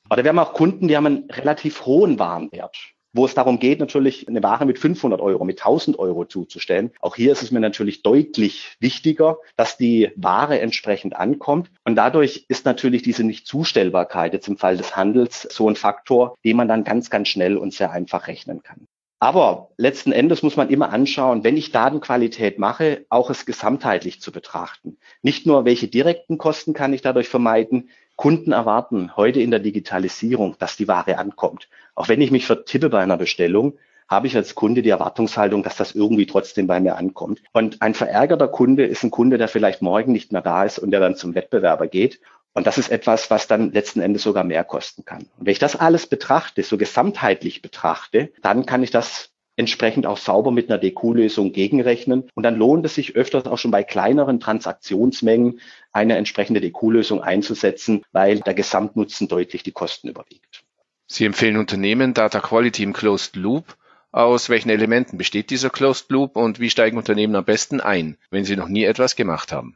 Oder 0.10 0.24
wir 0.24 0.30
haben 0.30 0.40
auch 0.40 0.54
Kunden, 0.54 0.90
die 0.90 0.98
haben 0.98 1.06
einen 1.06 1.30
relativ 1.32 1.86
hohen 1.86 2.20
Warenwert 2.20 2.78
wo 3.14 3.26
es 3.26 3.36
darum 3.36 3.60
geht, 3.60 3.80
natürlich 3.80 4.28
eine 4.28 4.44
Ware 4.44 4.66
mit 4.66 4.80
500 4.80 5.22
Euro, 5.22 5.46
mit 5.46 5.60
1000 5.60 5.98
Euro 6.00 6.26
zuzustellen. 6.26 6.92
Auch 7.00 7.16
hier 7.16 7.32
ist 7.32 7.44
es 7.44 7.52
mir 7.52 7.60
natürlich 7.60 8.02
deutlich 8.02 8.76
wichtiger, 8.80 9.38
dass 9.56 9.78
die 9.78 10.12
Ware 10.16 10.60
entsprechend 10.60 11.16
ankommt. 11.16 11.70
Und 11.86 11.96
dadurch 11.96 12.46
ist 12.48 12.66
natürlich 12.66 13.04
diese 13.04 13.24
Nichtzustellbarkeit 13.24 14.34
jetzt 14.34 14.48
im 14.48 14.58
Fall 14.58 14.78
des 14.78 14.96
Handels 14.96 15.48
so 15.52 15.70
ein 15.70 15.76
Faktor, 15.76 16.36
den 16.44 16.58
man 16.58 16.68
dann 16.68 16.84
ganz, 16.84 17.10
ganz 17.10 17.28
schnell 17.30 17.58
und 17.58 17.74
sehr 17.74 17.92
einfach 17.92 18.28
rechnen 18.28 18.64
kann. 18.64 18.88
Aber 19.24 19.70
letzten 19.78 20.12
Endes 20.12 20.44
muss 20.44 20.58
man 20.58 20.70
immer 20.70 20.92
anschauen, 20.92 21.46
wenn 21.46 21.56
ich 21.56 21.72
Datenqualität 21.72 22.60
mache, 22.60 23.06
auch 23.08 23.30
es 23.30 23.46
gesamtheitlich 23.46 24.20
zu 24.20 24.34
betrachten. 24.34 24.98
Nicht 25.22 25.46
nur, 25.46 25.64
welche 25.64 25.88
direkten 25.88 26.38
Kosten 26.38 26.74
kann 26.74 26.92
ich 26.92 27.02
dadurch 27.02 27.30
vermeiden, 27.30 27.90
Kunden 28.16 28.52
erwarten 28.52 29.16
heute 29.18 29.42
in 29.42 29.52
der 29.52 29.60
Digitalisierung, 29.60 30.56
dass 30.60 30.78
die 30.78 30.88
Ware 30.88 31.18
ankommt. 31.18 31.68
Auch 31.96 32.10
wenn 32.10 32.22
ich 32.22 32.32
mich 32.32 32.46
vertippe 32.46 32.90
bei 32.90 33.02
einer 33.02 33.18
Bestellung, 33.18 33.78
habe 34.08 34.28
ich 34.28 34.36
als 34.36 34.56
Kunde 34.56 34.82
die 34.82 34.90
Erwartungshaltung, 34.90 35.64
dass 35.64 35.76
das 35.76 35.96
irgendwie 35.96 36.26
trotzdem 36.26 36.68
bei 36.68 36.80
mir 36.80 36.98
ankommt. 36.98 37.42
Und 37.52 37.82
ein 37.82 37.94
verärgerter 37.94 38.48
Kunde 38.48 38.86
ist 38.86 39.04
ein 39.04 39.12
Kunde, 39.12 39.38
der 39.38 39.48
vielleicht 39.48 39.82
morgen 39.82 40.12
nicht 40.12 40.32
mehr 40.32 40.42
da 40.42 40.64
ist 40.64 40.80
und 40.80 40.92
der 40.92 41.00
dann 41.00 41.16
zum 41.16 41.36
Wettbewerber 41.36 41.88
geht. 41.88 42.20
Und 42.54 42.68
das 42.68 42.78
ist 42.78 42.92
etwas, 42.92 43.32
was 43.32 43.48
dann 43.48 43.72
letzten 43.72 44.00
Endes 44.00 44.22
sogar 44.22 44.44
mehr 44.44 44.64
kosten 44.64 45.06
kann. 45.06 45.24
Und 45.38 45.48
wenn 45.48 45.52
ich 45.52 45.60
das 45.60 45.76
alles 45.76 46.06
betrachte, 46.06 46.62
so 46.62 46.78
gesamtheitlich 46.78 47.64
betrachte, 47.64 48.32
dann 48.44 48.66
kann 48.68 48.84
ich 48.84 48.92
das 48.92 49.33
entsprechend 49.56 50.06
auch 50.06 50.18
sauber 50.18 50.52
mit 50.52 50.70
einer 50.70 50.80
DQ-Lösung 50.80 51.52
gegenrechnen. 51.52 52.30
Und 52.34 52.44
dann 52.44 52.56
lohnt 52.56 52.86
es 52.86 52.96
sich 52.96 53.16
öfters 53.16 53.46
auch 53.46 53.58
schon 53.58 53.72
bei 53.72 53.84
kleineren 53.84 54.40
Transaktionsmengen 54.40 55.60
eine 55.92 56.18
entsprechende 56.18 56.62
DQ-Lösung 56.62 57.22
einzusetzen, 57.22 58.04
weil 58.12 58.40
der 58.40 58.54
Gesamtnutzen 58.54 59.28
deutlich 59.28 59.64
die 59.64 59.72
Kosten 59.72 60.10
überwiegt. 60.10 60.64
Sie 61.08 61.26
empfehlen 61.26 61.58
Unternehmen 61.58 62.14
Data 62.14 62.40
Quality 62.40 62.84
im 62.84 62.94
Closed 62.94 63.36
Loop. 63.36 63.78
Aus 64.12 64.50
welchen 64.50 64.70
Elementen 64.70 65.18
besteht 65.18 65.50
dieser 65.50 65.70
Closed 65.70 66.10
Loop 66.12 66.36
und 66.36 66.60
wie 66.60 66.70
steigen 66.70 66.98
Unternehmen 66.98 67.36
am 67.36 67.46
besten 67.46 67.82
ein, 67.82 68.18
wenn 68.30 68.46
sie 68.46 68.56
noch 68.56 68.68
nie 68.68 68.84
etwas 68.84 69.16
gemacht 69.16 69.52
haben? 69.52 69.76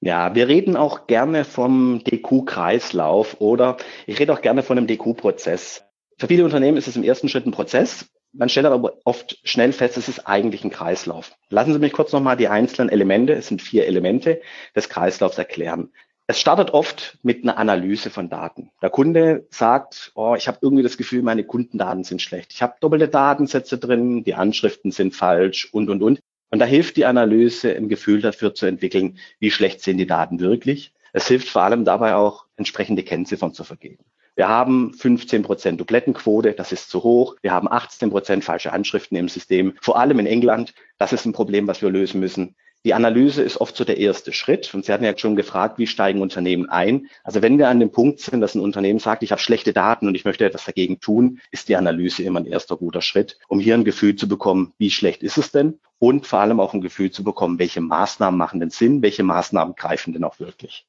Ja, 0.00 0.34
wir 0.34 0.46
reden 0.46 0.76
auch 0.76 1.06
gerne 1.06 1.44
vom 1.44 2.02
DQ-Kreislauf 2.04 3.40
oder 3.40 3.76
ich 4.06 4.18
rede 4.18 4.32
auch 4.32 4.42
gerne 4.42 4.62
von 4.62 4.76
einem 4.76 4.86
DQ-Prozess. 4.86 5.84
Für 6.18 6.28
viele 6.28 6.44
Unternehmen 6.44 6.76
ist 6.76 6.88
es 6.88 6.96
im 6.96 7.02
ersten 7.02 7.28
Schritt 7.28 7.46
ein 7.46 7.52
Prozess, 7.52 8.06
man 8.36 8.48
stellt 8.48 8.66
aber 8.66 8.98
oft 9.04 9.38
schnell 9.44 9.72
fest, 9.72 9.96
es 9.96 10.08
ist 10.08 10.26
eigentlich 10.26 10.64
ein 10.64 10.70
Kreislauf. 10.70 11.32
Lassen 11.48 11.72
Sie 11.72 11.78
mich 11.78 11.92
kurz 11.92 12.12
nochmal 12.12 12.36
die 12.36 12.48
einzelnen 12.48 12.90
Elemente, 12.90 13.32
es 13.34 13.48
sind 13.48 13.62
vier 13.62 13.86
Elemente 13.86 14.40
des 14.74 14.88
Kreislaufs 14.88 15.38
erklären. 15.38 15.92
Es 16.28 16.40
startet 16.40 16.70
oft 16.70 17.18
mit 17.22 17.44
einer 17.44 17.56
Analyse 17.56 18.10
von 18.10 18.28
Daten. 18.28 18.70
Der 18.82 18.90
Kunde 18.90 19.46
sagt, 19.50 20.10
oh, 20.16 20.34
ich 20.36 20.48
habe 20.48 20.58
irgendwie 20.60 20.82
das 20.82 20.96
Gefühl, 20.96 21.22
meine 21.22 21.44
Kundendaten 21.44 22.02
sind 22.02 22.20
schlecht. 22.20 22.52
Ich 22.52 22.62
habe 22.62 22.74
doppelte 22.80 23.08
Datensätze 23.08 23.78
drin, 23.78 24.24
die 24.24 24.34
Anschriften 24.34 24.90
sind 24.90 25.14
falsch 25.14 25.72
und, 25.72 25.88
und, 25.88 26.02
und. 26.02 26.18
Und 26.50 26.58
da 26.58 26.64
hilft 26.64 26.96
die 26.96 27.06
Analyse, 27.06 27.74
ein 27.76 27.88
Gefühl 27.88 28.20
dafür 28.20 28.54
zu 28.54 28.66
entwickeln, 28.66 29.18
wie 29.38 29.50
schlecht 29.50 29.82
sind 29.82 29.98
die 29.98 30.06
Daten 30.06 30.40
wirklich. 30.40 30.92
Es 31.12 31.28
hilft 31.28 31.48
vor 31.48 31.62
allem 31.62 31.84
dabei 31.84 32.16
auch, 32.16 32.46
entsprechende 32.56 33.04
Kennziffern 33.04 33.54
zu 33.54 33.62
vergeben. 33.62 34.04
Wir 34.36 34.48
haben 34.48 34.92
15 34.92 35.42
Prozent 35.42 35.80
Duplettenquote, 35.80 36.52
das 36.52 36.70
ist 36.70 36.90
zu 36.90 37.02
hoch. 37.02 37.36
Wir 37.40 37.52
haben 37.52 37.72
18 37.72 38.10
Prozent 38.10 38.44
falsche 38.44 38.70
Anschriften 38.70 39.16
im 39.16 39.30
System, 39.30 39.72
vor 39.80 39.98
allem 39.98 40.18
in 40.18 40.26
England. 40.26 40.74
Das 40.98 41.14
ist 41.14 41.24
ein 41.24 41.32
Problem, 41.32 41.66
was 41.66 41.80
wir 41.80 41.88
lösen 41.88 42.20
müssen. 42.20 42.54
Die 42.84 42.92
Analyse 42.92 43.42
ist 43.42 43.56
oft 43.56 43.74
so 43.74 43.84
der 43.84 43.96
erste 43.96 44.34
Schritt. 44.34 44.74
Und 44.74 44.84
Sie 44.84 44.92
hatten 44.92 45.04
ja 45.04 45.16
schon 45.16 45.36
gefragt, 45.36 45.78
wie 45.78 45.86
steigen 45.86 46.20
Unternehmen 46.20 46.68
ein? 46.68 47.06
Also 47.24 47.40
wenn 47.40 47.56
wir 47.56 47.70
an 47.70 47.80
dem 47.80 47.90
Punkt 47.90 48.20
sind, 48.20 48.42
dass 48.42 48.54
ein 48.54 48.60
Unternehmen 48.60 48.98
sagt, 48.98 49.22
ich 49.22 49.32
habe 49.32 49.40
schlechte 49.40 49.72
Daten 49.72 50.06
und 50.06 50.14
ich 50.14 50.26
möchte 50.26 50.44
etwas 50.44 50.66
dagegen 50.66 51.00
tun, 51.00 51.40
ist 51.50 51.70
die 51.70 51.76
Analyse 51.76 52.22
immer 52.22 52.40
ein 52.40 52.46
erster 52.46 52.76
guter 52.76 53.00
Schritt, 53.00 53.38
um 53.48 53.58
hier 53.58 53.72
ein 53.72 53.84
Gefühl 53.84 54.16
zu 54.16 54.28
bekommen, 54.28 54.74
wie 54.76 54.90
schlecht 54.90 55.22
ist 55.22 55.38
es 55.38 55.50
denn? 55.50 55.80
Und 55.98 56.26
vor 56.26 56.40
allem 56.40 56.60
auch 56.60 56.74
ein 56.74 56.82
Gefühl 56.82 57.10
zu 57.10 57.24
bekommen, 57.24 57.58
welche 57.58 57.80
Maßnahmen 57.80 58.36
machen 58.36 58.60
denn 58.60 58.70
Sinn, 58.70 59.00
welche 59.00 59.22
Maßnahmen 59.22 59.76
greifen 59.76 60.12
denn 60.12 60.24
auch 60.24 60.38
wirklich. 60.38 60.86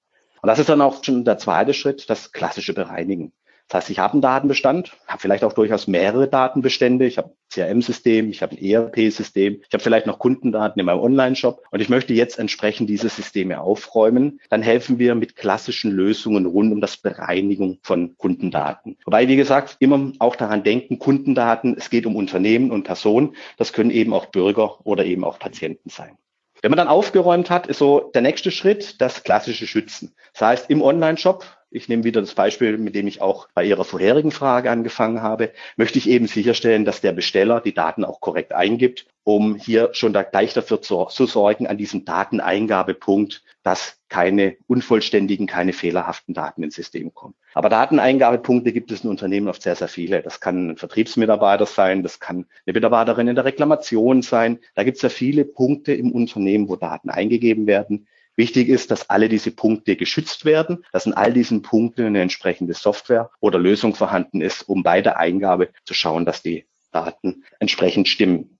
Und 0.47 0.51
das 0.51 0.59
ist 0.59 0.69
dann 0.69 0.79
auch 0.79 1.03
schon 1.03 1.25
der 1.25 1.37
zweite 1.37 1.73
Schritt, 1.73 2.09
das 2.09 2.31
klassische 2.31 2.73
Bereinigen. 2.73 3.33
Das 3.67 3.81
heißt, 3.81 3.89
ich 3.89 3.99
habe 3.99 4.13
einen 4.13 4.21
Datenbestand, 4.21 4.93
habe 5.05 5.21
vielleicht 5.21 5.43
auch 5.43 5.51
durchaus 5.51 5.87
mehrere 5.87 6.29
Datenbestände. 6.29 7.05
Ich 7.05 7.17
habe 7.17 7.31
ein 7.31 7.35
CRM-System, 7.51 8.29
ich 8.29 8.41
habe 8.41 8.55
ein 8.55 8.63
ERP-System, 8.63 9.59
ich 9.59 9.73
habe 9.73 9.83
vielleicht 9.83 10.07
noch 10.07 10.19
Kundendaten 10.19 10.79
in 10.79 10.85
meinem 10.85 11.01
Online-Shop 11.01 11.65
und 11.69 11.81
ich 11.81 11.89
möchte 11.89 12.13
jetzt 12.13 12.39
entsprechend 12.39 12.89
diese 12.89 13.09
Systeme 13.09 13.59
aufräumen. 13.59 14.39
Dann 14.49 14.61
helfen 14.61 14.99
wir 14.99 15.15
mit 15.15 15.35
klassischen 15.35 15.91
Lösungen 15.91 16.45
rund 16.45 16.71
um 16.71 16.79
das 16.79 16.95
Bereinigung 16.95 17.79
von 17.81 18.15
Kundendaten. 18.15 18.95
Wobei, 19.03 19.27
wie 19.27 19.35
gesagt, 19.35 19.75
immer 19.81 20.13
auch 20.19 20.37
daran 20.37 20.63
denken, 20.63 20.97
Kundendaten, 20.97 21.75
es 21.77 21.89
geht 21.89 22.05
um 22.05 22.15
Unternehmen 22.15 22.71
und 22.71 22.85
Personen. 22.85 23.35
Das 23.57 23.73
können 23.73 23.91
eben 23.91 24.13
auch 24.13 24.27
Bürger 24.27 24.77
oder 24.85 25.03
eben 25.03 25.25
auch 25.25 25.39
Patienten 25.39 25.89
sein. 25.89 26.17
Wenn 26.61 26.71
man 26.71 26.77
dann 26.77 26.87
aufgeräumt 26.87 27.49
hat, 27.49 27.67
ist 27.67 27.79
so 27.79 28.11
der 28.13 28.21
nächste 28.21 28.51
Schritt 28.51 28.99
das 29.01 29.23
klassische 29.23 29.67
Schützen. 29.67 30.15
Das 30.33 30.41
heißt, 30.41 30.69
im 30.69 30.81
Online-Shop 30.81 31.45
ich 31.69 31.89
nehme 31.89 32.03
wieder 32.03 32.21
das 32.21 32.33
Beispiel, 32.33 32.77
mit 32.77 32.95
dem 32.95 33.07
ich 33.07 33.21
auch 33.21 33.49
bei 33.53 33.65
Ihrer 33.65 33.83
vorherigen 33.83 34.31
Frage 34.31 34.71
angefangen 34.71 35.21
habe, 35.21 35.51
möchte 35.75 35.97
ich 35.97 36.09
eben 36.09 36.27
sicherstellen, 36.27 36.85
dass 36.85 37.01
der 37.01 37.11
Besteller 37.11 37.59
die 37.59 37.73
Daten 37.73 38.05
auch 38.05 38.21
korrekt 38.21 38.53
eingibt, 38.53 39.05
um 39.27 39.55
hier 39.55 39.89
schon 39.91 40.13
da 40.13 40.23
gleich 40.23 40.53
dafür 40.53 40.81
zu, 40.81 41.03
zu 41.03 41.25
sorgen, 41.25 41.67
an 41.67 41.77
diesem 41.77 42.05
Dateneingabepunkt, 42.05 43.43
dass 43.61 43.99
keine 44.07 44.55
unvollständigen, 44.67 45.47
keine 45.47 45.73
fehlerhaften 45.73 46.33
Daten 46.33 46.63
ins 46.63 46.75
System 46.75 47.13
kommen. 47.13 47.35
Aber 47.53 47.67
Dateneingabepunkte 47.67 48.71
gibt 48.71 48.89
es 48.89 49.03
in 49.03 49.09
Unternehmen 49.09 49.49
oft 49.49 49.61
sehr, 49.61 49.75
sehr 49.75 49.89
viele. 49.89 50.21
Das 50.21 50.39
kann 50.39 50.69
ein 50.69 50.77
Vertriebsmitarbeiter 50.77 51.65
sein, 51.65 52.03
das 52.03 52.21
kann 52.21 52.45
eine 52.65 52.73
Mitarbeiterin 52.73 53.27
in 53.27 53.35
der 53.35 53.43
Reklamation 53.43 54.21
sein. 54.21 54.59
Da 54.75 54.85
gibt 54.85 54.95
es 54.95 55.01
ja 55.01 55.09
viele 55.09 55.43
Punkte 55.43 55.93
im 55.93 56.13
Unternehmen, 56.13 56.69
wo 56.69 56.77
Daten 56.77 57.09
eingegeben 57.09 57.67
werden. 57.67 58.07
Wichtig 58.37 58.69
ist, 58.69 58.91
dass 58.91 59.09
alle 59.09 59.27
diese 59.27 59.51
Punkte 59.51 59.97
geschützt 59.97 60.45
werden, 60.45 60.85
dass 60.93 61.05
in 61.05 61.13
all 61.13 61.33
diesen 61.33 61.63
Punkten 61.63 62.05
eine 62.05 62.21
entsprechende 62.21 62.75
Software 62.75 63.29
oder 63.41 63.59
Lösung 63.59 63.93
vorhanden 63.93 64.39
ist, 64.39 64.69
um 64.69 64.83
bei 64.83 65.01
der 65.01 65.17
Eingabe 65.17 65.67
zu 65.83 65.93
schauen, 65.93 66.23
dass 66.23 66.41
die 66.41 66.65
Daten 66.93 67.43
entsprechend 67.59 68.07
stimmen. 68.07 68.56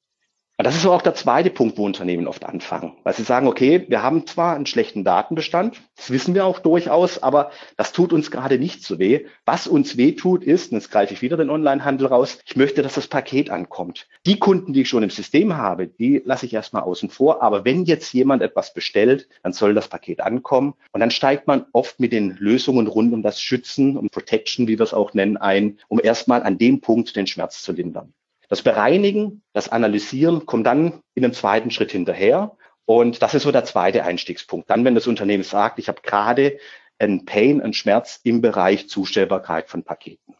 Und 0.59 0.65
das 0.65 0.75
ist 0.75 0.87
auch 0.87 1.03
der 1.03 1.13
zweite 1.13 1.51
Punkt, 1.51 1.77
wo 1.77 1.85
Unternehmen 1.85 2.25
oft 2.25 2.43
anfangen, 2.43 2.93
weil 3.03 3.13
sie 3.13 3.21
sagen, 3.21 3.45
okay, 3.45 3.85
wir 3.89 4.01
haben 4.01 4.25
zwar 4.25 4.55
einen 4.55 4.65
schlechten 4.65 5.03
Datenbestand, 5.03 5.79
das 5.95 6.09
wissen 6.09 6.33
wir 6.33 6.47
auch 6.47 6.57
durchaus, 6.57 7.21
aber 7.21 7.51
das 7.75 7.91
tut 7.91 8.11
uns 8.11 8.31
gerade 8.31 8.57
nicht 8.57 8.83
so 8.83 8.97
weh. 8.97 9.25
Was 9.45 9.67
uns 9.67 9.97
weh 9.97 10.13
tut, 10.13 10.43
ist, 10.43 10.71
und 10.71 10.79
jetzt 10.79 10.89
greife 10.89 11.13
ich 11.13 11.21
wieder 11.21 11.37
den 11.37 11.51
Onlinehandel 11.51 12.07
raus, 12.07 12.39
ich 12.43 12.55
möchte, 12.55 12.81
dass 12.81 12.95
das 12.95 13.07
Paket 13.07 13.51
ankommt. 13.51 14.07
Die 14.25 14.39
Kunden, 14.39 14.73
die 14.73 14.81
ich 14.81 14.89
schon 14.89 15.03
im 15.03 15.11
System 15.11 15.57
habe, 15.57 15.85
die 15.85 16.23
lasse 16.25 16.47
ich 16.47 16.55
erstmal 16.55 16.81
außen 16.81 17.11
vor. 17.11 17.43
Aber 17.43 17.63
wenn 17.63 17.85
jetzt 17.85 18.11
jemand 18.13 18.41
etwas 18.41 18.73
bestellt, 18.73 19.29
dann 19.43 19.53
soll 19.53 19.75
das 19.75 19.89
Paket 19.89 20.21
ankommen. 20.21 20.73
Und 20.91 21.01
dann 21.01 21.11
steigt 21.11 21.45
man 21.45 21.67
oft 21.71 21.99
mit 21.99 22.11
den 22.11 22.35
Lösungen 22.39 22.87
rund 22.87 23.13
um 23.13 23.21
das 23.21 23.39
Schützen, 23.39 23.95
um 23.95 24.09
Protection, 24.09 24.67
wie 24.67 24.79
wir 24.79 24.83
es 24.85 24.95
auch 24.95 25.13
nennen, 25.13 25.37
ein, 25.37 25.77
um 25.87 25.99
erstmal 26.01 26.41
an 26.41 26.57
dem 26.57 26.81
Punkt 26.81 27.15
den 27.15 27.27
Schmerz 27.27 27.61
zu 27.61 27.73
lindern. 27.73 28.11
Das 28.47 28.61
Bereinigen, 28.61 29.43
das 29.53 29.69
Analysieren 29.69 30.45
kommt 30.45 30.65
dann 30.65 31.01
in 31.13 31.23
einem 31.23 31.33
zweiten 31.33 31.71
Schritt 31.71 31.91
hinterher. 31.91 32.55
Und 32.85 33.21
das 33.21 33.33
ist 33.33 33.43
so 33.43 33.51
der 33.51 33.65
zweite 33.65 34.03
Einstiegspunkt. 34.03 34.69
Dann, 34.69 34.85
wenn 34.85 34.95
das 34.95 35.07
Unternehmen 35.07 35.43
sagt, 35.43 35.79
ich 35.79 35.89
habe 35.89 36.01
gerade 36.01 36.57
einen 36.99 37.25
Pain, 37.25 37.61
einen 37.61 37.73
Schmerz 37.73 38.21
im 38.23 38.41
Bereich 38.41 38.87
Zustellbarkeit 38.87 39.69
von 39.69 39.83
Paketen. 39.83 40.35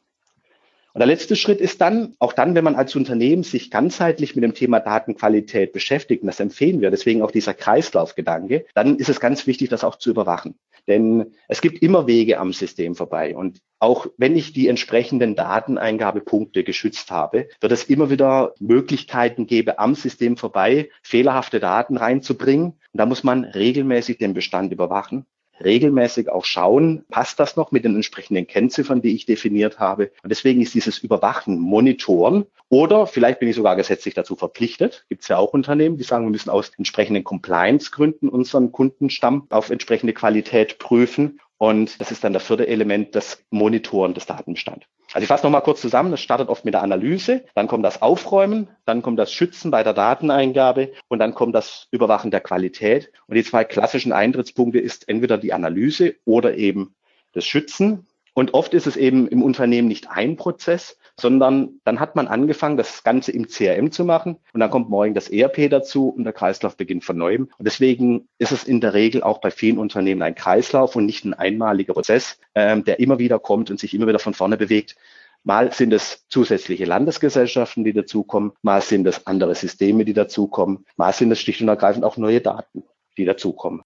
Und 0.97 1.01
der 1.01 1.07
letzte 1.09 1.35
Schritt 1.35 1.61
ist 1.61 1.79
dann, 1.79 2.15
auch 2.17 2.33
dann, 2.33 2.55
wenn 2.55 2.63
man 2.63 2.73
als 2.73 2.95
Unternehmen 2.95 3.43
sich 3.43 3.69
ganzheitlich 3.69 4.35
mit 4.35 4.43
dem 4.43 4.55
Thema 4.55 4.79
Datenqualität 4.79 5.71
beschäftigt, 5.71 6.23
und 6.23 6.25
das 6.25 6.39
empfehlen 6.39 6.81
wir, 6.81 6.89
deswegen 6.89 7.21
auch 7.21 7.29
dieser 7.29 7.53
Kreislaufgedanke, 7.53 8.65
dann 8.73 8.97
ist 8.97 9.07
es 9.07 9.19
ganz 9.19 9.45
wichtig, 9.45 9.69
das 9.69 9.83
auch 9.83 9.97
zu 9.97 10.09
überwachen. 10.09 10.55
Denn 10.87 11.35
es 11.47 11.61
gibt 11.61 11.83
immer 11.83 12.07
Wege 12.07 12.39
am 12.39 12.51
System 12.51 12.95
vorbei. 12.95 13.35
Und 13.37 13.59
auch 13.77 14.07
wenn 14.17 14.35
ich 14.35 14.53
die 14.53 14.67
entsprechenden 14.67 15.35
Dateneingabepunkte 15.35 16.63
geschützt 16.63 17.11
habe, 17.11 17.47
wird 17.61 17.71
es 17.71 17.83
immer 17.83 18.09
wieder 18.09 18.55
Möglichkeiten 18.59 19.45
geben, 19.45 19.75
am 19.77 19.93
System 19.93 20.35
vorbei 20.35 20.89
fehlerhafte 21.03 21.59
Daten 21.59 21.97
reinzubringen. 21.97 22.69
Und 22.71 22.79
da 22.93 23.05
muss 23.05 23.23
man 23.23 23.43
regelmäßig 23.43 24.17
den 24.17 24.33
Bestand 24.33 24.73
überwachen 24.73 25.27
regelmäßig 25.63 26.29
auch 26.29 26.45
schauen, 26.45 27.03
passt 27.09 27.39
das 27.39 27.55
noch 27.55 27.71
mit 27.71 27.83
den 27.83 27.95
entsprechenden 27.95 28.47
Kennziffern, 28.47 29.01
die 29.01 29.15
ich 29.15 29.25
definiert 29.25 29.79
habe. 29.79 30.11
Und 30.23 30.29
deswegen 30.29 30.61
ist 30.61 30.73
dieses 30.73 30.99
Überwachen, 30.99 31.59
Monitoren 31.59 32.45
oder 32.69 33.07
vielleicht 33.07 33.39
bin 33.39 33.49
ich 33.49 33.55
sogar 33.55 33.75
gesetzlich 33.75 34.13
dazu 34.13 34.35
verpflichtet. 34.35 35.05
Gibt 35.09 35.21
es 35.21 35.29
ja 35.29 35.37
auch 35.37 35.53
Unternehmen, 35.53 35.97
die 35.97 36.03
sagen, 36.03 36.25
wir 36.25 36.31
müssen 36.31 36.49
aus 36.49 36.71
entsprechenden 36.77 37.23
Compliance-Gründen 37.23 38.29
unseren 38.29 38.71
Kundenstamm 38.71 39.47
auf 39.49 39.69
entsprechende 39.69 40.13
Qualität 40.13 40.77
prüfen. 40.77 41.39
Und 41.57 41.99
das 41.99 42.11
ist 42.11 42.23
dann 42.23 42.33
der 42.33 42.39
vierte 42.39 42.67
Element, 42.67 43.15
das 43.15 43.43
Monitoren 43.49 44.13
des 44.13 44.25
Datenbestands. 44.27 44.85
Also 45.13 45.23
ich 45.23 45.27
fasse 45.27 45.45
nochmal 45.45 45.63
kurz 45.63 45.81
zusammen. 45.81 46.11
Das 46.11 46.21
startet 46.21 46.49
oft 46.49 46.65
mit 46.65 46.73
der 46.73 46.83
Analyse, 46.83 47.45
dann 47.55 47.67
kommt 47.67 47.83
das 47.85 48.01
Aufräumen, 48.01 48.67
dann 48.85 49.01
kommt 49.01 49.17
das 49.17 49.31
Schützen 49.31 49.71
bei 49.71 49.83
der 49.83 49.93
Dateneingabe 49.93 50.91
und 51.07 51.19
dann 51.19 51.33
kommt 51.33 51.55
das 51.55 51.87
Überwachen 51.91 52.29
der 52.29 52.41
Qualität. 52.41 53.11
Und 53.27 53.35
die 53.35 53.43
zwei 53.43 53.63
klassischen 53.63 54.11
Eintrittspunkte 54.11 54.79
ist 54.79 55.09
entweder 55.09 55.37
die 55.37 55.53
Analyse 55.53 56.15
oder 56.25 56.55
eben 56.55 56.95
das 57.33 57.45
Schützen. 57.45 58.07
Und 58.33 58.53
oft 58.53 58.75
ist 58.75 58.85
es 58.85 58.97
eben 58.97 59.27
im 59.27 59.41
Unternehmen 59.41 59.87
nicht 59.87 60.11
ein 60.11 60.35
Prozess, 60.35 60.97
sondern 61.19 61.79
dann 61.83 61.99
hat 61.99 62.15
man 62.15 62.27
angefangen, 62.27 62.77
das 62.77 63.03
Ganze 63.03 63.31
im 63.31 63.47
CRM 63.47 63.91
zu 63.91 64.05
machen 64.05 64.37
und 64.53 64.59
dann 64.59 64.69
kommt 64.69 64.89
morgen 64.89 65.13
das 65.13 65.29
ERP 65.29 65.69
dazu 65.69 66.09
und 66.09 66.23
der 66.23 66.33
Kreislauf 66.33 66.77
beginnt 66.77 67.03
von 67.03 67.17
neuem. 67.17 67.49
Und 67.57 67.65
deswegen 67.65 68.27
ist 68.37 68.51
es 68.51 68.63
in 68.63 68.81
der 68.81 68.93
Regel 68.93 69.23
auch 69.23 69.39
bei 69.39 69.51
vielen 69.51 69.79
Unternehmen 69.79 70.21
ein 70.21 70.35
Kreislauf 70.35 70.95
und 70.95 71.05
nicht 71.05 71.25
ein 71.25 71.33
einmaliger 71.33 71.93
Prozess, 71.93 72.39
ähm, 72.53 72.83
der 72.83 72.99
immer 72.99 73.17
wieder 73.19 73.39
kommt 73.39 73.71
und 73.71 73.79
sich 73.79 73.93
immer 73.93 74.07
wieder 74.07 74.19
von 74.19 74.35
vorne 74.35 74.57
bewegt. 74.57 74.95
Mal 75.43 75.71
sind 75.71 75.93
es 75.93 76.25
zusätzliche 76.29 76.85
Landesgesellschaften, 76.85 77.83
die 77.83 77.93
dazukommen, 77.93 78.51
mal 78.61 78.81
sind 78.81 79.07
es 79.07 79.25
andere 79.25 79.55
Systeme, 79.55 80.03
die 80.05 80.13
dazukommen, 80.13 80.85
mal 80.97 81.13
sind 81.13 81.31
es 81.31 81.39
schlicht 81.39 81.61
und 81.61 81.67
ergreifend 81.67 82.03
auch 82.03 82.17
neue 82.17 82.41
Daten, 82.41 82.83
die 83.17 83.25
dazukommen. 83.25 83.81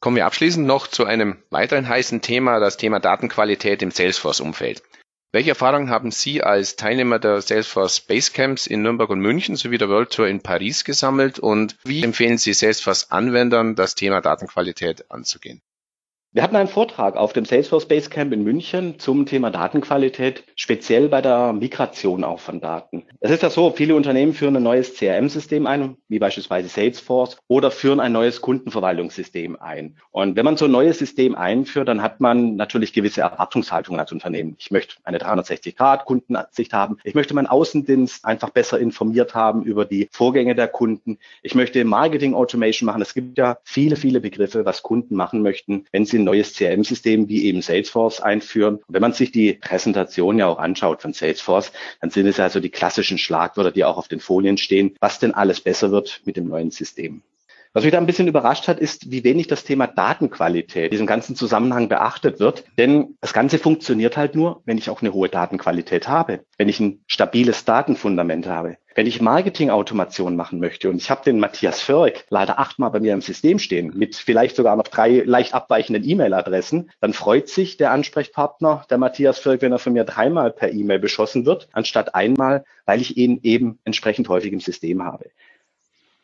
Kommen 0.00 0.16
wir 0.16 0.26
abschließend 0.26 0.66
noch 0.66 0.86
zu 0.86 1.04
einem 1.04 1.38
weiteren 1.50 1.88
heißen 1.88 2.20
Thema, 2.20 2.60
das 2.60 2.76
Thema 2.76 3.00
Datenqualität 3.00 3.82
im 3.82 3.90
Salesforce-Umfeld. 3.90 4.82
Welche 5.36 5.50
Erfahrungen 5.50 5.90
haben 5.90 6.12
Sie 6.12 6.42
als 6.42 6.76
Teilnehmer 6.76 7.18
der 7.18 7.42
Salesforce 7.42 8.00
Basecamps 8.00 8.66
in 8.66 8.80
Nürnberg 8.80 9.10
und 9.10 9.20
München 9.20 9.56
sowie 9.56 9.76
der 9.76 9.90
World 9.90 10.10
Tour 10.10 10.28
in 10.28 10.40
Paris 10.40 10.82
gesammelt 10.82 11.38
und 11.38 11.76
wie 11.84 12.02
empfehlen 12.02 12.38
Sie 12.38 12.54
Salesforce-Anwendern, 12.54 13.74
das 13.74 13.94
Thema 13.94 14.22
Datenqualität 14.22 15.10
anzugehen? 15.10 15.60
Wir 16.36 16.42
hatten 16.42 16.56
einen 16.56 16.68
Vortrag 16.68 17.16
auf 17.16 17.32
dem 17.32 17.46
Salesforce 17.46 17.88
Basecamp 17.88 18.30
in 18.30 18.44
München 18.44 18.98
zum 18.98 19.24
Thema 19.24 19.48
Datenqualität, 19.50 20.44
speziell 20.54 21.08
bei 21.08 21.22
der 21.22 21.54
Migration 21.54 22.24
auch 22.24 22.40
von 22.40 22.60
Daten. 22.60 23.04
Es 23.20 23.30
ist 23.30 23.42
ja 23.42 23.48
so, 23.48 23.70
viele 23.70 23.94
Unternehmen 23.94 24.34
führen 24.34 24.54
ein 24.54 24.62
neues 24.62 24.96
CRM-System 24.96 25.66
ein, 25.66 25.96
wie 26.08 26.18
beispielsweise 26.18 26.68
Salesforce, 26.68 27.38
oder 27.48 27.70
führen 27.70 28.00
ein 28.00 28.12
neues 28.12 28.42
Kundenverwaltungssystem 28.42 29.56
ein. 29.58 29.96
Und 30.10 30.36
wenn 30.36 30.44
man 30.44 30.58
so 30.58 30.66
ein 30.66 30.72
neues 30.72 30.98
System 30.98 31.34
einführt, 31.34 31.88
dann 31.88 32.02
hat 32.02 32.20
man 32.20 32.56
natürlich 32.56 32.92
gewisse 32.92 33.22
Erwartungshaltungen 33.22 33.98
als 33.98 34.12
Unternehmen. 34.12 34.56
Ich 34.58 34.70
möchte 34.70 34.96
eine 35.04 35.16
360-Grad-Kundenansicht 35.16 36.74
haben. 36.74 36.98
Ich 37.04 37.14
möchte 37.14 37.32
meinen 37.32 37.46
Außendienst 37.46 38.26
einfach 38.26 38.50
besser 38.50 38.78
informiert 38.78 39.34
haben 39.34 39.62
über 39.62 39.86
die 39.86 40.10
Vorgänge 40.12 40.54
der 40.54 40.68
Kunden. 40.68 41.16
Ich 41.40 41.54
möchte 41.54 41.82
Marketing-Automation 41.82 42.84
machen. 42.84 43.00
Es 43.00 43.14
gibt 43.14 43.38
ja 43.38 43.56
viele, 43.64 43.96
viele 43.96 44.20
Begriffe, 44.20 44.66
was 44.66 44.82
Kunden 44.82 45.16
machen 45.16 45.40
möchten, 45.40 45.86
wenn 45.92 46.04
sie 46.04 46.25
neues 46.26 46.52
CRM-System 46.52 47.28
wie 47.30 47.46
eben 47.46 47.62
Salesforce 47.62 48.20
einführen. 48.20 48.76
Und 48.76 48.84
wenn 48.88 49.00
man 49.00 49.14
sich 49.14 49.32
die 49.32 49.54
Präsentation 49.54 50.38
ja 50.38 50.46
auch 50.46 50.58
anschaut 50.58 51.00
von 51.00 51.14
Salesforce, 51.14 51.72
dann 52.02 52.10
sind 52.10 52.26
es 52.26 52.38
also 52.38 52.60
die 52.60 52.68
klassischen 52.68 53.16
Schlagwörter, 53.16 53.72
die 53.72 53.84
auch 53.84 53.96
auf 53.96 54.08
den 54.08 54.20
Folien 54.20 54.58
stehen, 54.58 54.94
was 55.00 55.18
denn 55.18 55.32
alles 55.32 55.62
besser 55.62 55.90
wird 55.90 56.20
mit 56.26 56.36
dem 56.36 56.48
neuen 56.48 56.70
System. 56.70 57.22
Was 57.76 57.84
mich 57.84 57.92
da 57.92 57.98
ein 57.98 58.06
bisschen 58.06 58.26
überrascht 58.26 58.68
hat, 58.68 58.80
ist, 58.80 59.10
wie 59.10 59.22
wenig 59.22 59.48
das 59.48 59.64
Thema 59.64 59.86
Datenqualität 59.86 60.86
in 60.86 60.90
diesem 60.92 61.06
ganzen 61.06 61.36
Zusammenhang 61.36 61.90
beachtet 61.90 62.40
wird. 62.40 62.64
Denn 62.78 63.18
das 63.20 63.34
Ganze 63.34 63.58
funktioniert 63.58 64.16
halt 64.16 64.34
nur, 64.34 64.62
wenn 64.64 64.78
ich 64.78 64.88
auch 64.88 65.02
eine 65.02 65.12
hohe 65.12 65.28
Datenqualität 65.28 66.08
habe, 66.08 66.40
wenn 66.56 66.70
ich 66.70 66.80
ein 66.80 67.04
stabiles 67.06 67.66
Datenfundament 67.66 68.46
habe. 68.46 68.78
Wenn 68.94 69.06
ich 69.06 69.20
Marketing-Automation 69.20 70.36
machen 70.36 70.58
möchte 70.58 70.88
und 70.88 70.96
ich 70.96 71.10
habe 71.10 71.22
den 71.22 71.38
Matthias 71.38 71.82
Förg 71.82 72.24
leider 72.30 72.58
achtmal 72.58 72.90
bei 72.90 73.00
mir 73.00 73.12
im 73.12 73.20
System 73.20 73.58
stehen, 73.58 73.92
mit 73.94 74.16
vielleicht 74.16 74.56
sogar 74.56 74.74
noch 74.74 74.88
drei 74.88 75.22
leicht 75.26 75.52
abweichenden 75.52 76.02
E-Mail-Adressen, 76.02 76.90
dann 77.02 77.12
freut 77.12 77.50
sich 77.50 77.76
der 77.76 77.90
Ansprechpartner, 77.90 78.86
der 78.88 78.96
Matthias 78.96 79.38
Förg, 79.38 79.60
wenn 79.60 79.72
er 79.72 79.78
von 79.78 79.92
mir 79.92 80.04
dreimal 80.04 80.50
per 80.50 80.72
E-Mail 80.72 80.98
beschossen 80.98 81.44
wird, 81.44 81.68
anstatt 81.72 82.14
einmal, 82.14 82.64
weil 82.86 83.02
ich 83.02 83.18
ihn 83.18 83.40
eben 83.42 83.80
entsprechend 83.84 84.30
häufig 84.30 84.54
im 84.54 84.60
System 84.60 85.04
habe. 85.04 85.26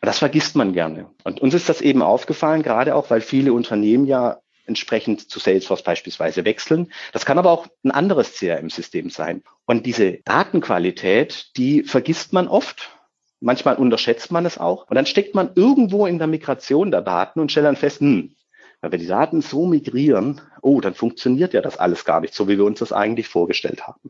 Das 0.06 0.18
vergisst 0.18 0.56
man 0.56 0.72
gerne. 0.72 1.10
Und 1.24 1.40
uns 1.40 1.54
ist 1.54 1.68
das 1.68 1.80
eben 1.80 2.02
aufgefallen, 2.02 2.62
gerade 2.62 2.94
auch, 2.94 3.10
weil 3.10 3.20
viele 3.20 3.52
Unternehmen 3.52 4.06
ja 4.06 4.38
entsprechend 4.66 5.28
zu 5.28 5.38
Salesforce 5.38 5.82
beispielsweise 5.82 6.44
wechseln. 6.44 6.92
Das 7.12 7.26
kann 7.26 7.38
aber 7.38 7.50
auch 7.50 7.66
ein 7.84 7.90
anderes 7.90 8.34
CRM-System 8.34 9.10
sein. 9.10 9.42
Und 9.66 9.86
diese 9.86 10.18
Datenqualität, 10.24 11.56
die 11.56 11.82
vergisst 11.82 12.32
man 12.32 12.48
oft. 12.48 12.96
Manchmal 13.40 13.76
unterschätzt 13.76 14.30
man 14.30 14.46
es 14.46 14.58
auch. 14.58 14.88
Und 14.88 14.94
dann 14.94 15.06
steckt 15.06 15.34
man 15.34 15.50
irgendwo 15.54 16.06
in 16.06 16.18
der 16.18 16.28
Migration 16.28 16.90
der 16.90 17.02
Daten 17.02 17.40
und 17.40 17.50
stellt 17.50 17.66
dann 17.66 17.76
fest, 17.76 18.00
hm, 18.00 18.34
wenn 18.80 18.92
wir 18.92 18.98
die 18.98 19.06
Daten 19.06 19.42
so 19.42 19.66
migrieren, 19.66 20.40
oh, 20.60 20.80
dann 20.80 20.94
funktioniert 20.94 21.54
ja 21.54 21.60
das 21.60 21.78
alles 21.78 22.04
gar 22.04 22.20
nicht, 22.20 22.34
so 22.34 22.48
wie 22.48 22.58
wir 22.58 22.64
uns 22.64 22.80
das 22.80 22.92
eigentlich 22.92 23.28
vorgestellt 23.28 23.86
haben. 23.86 24.00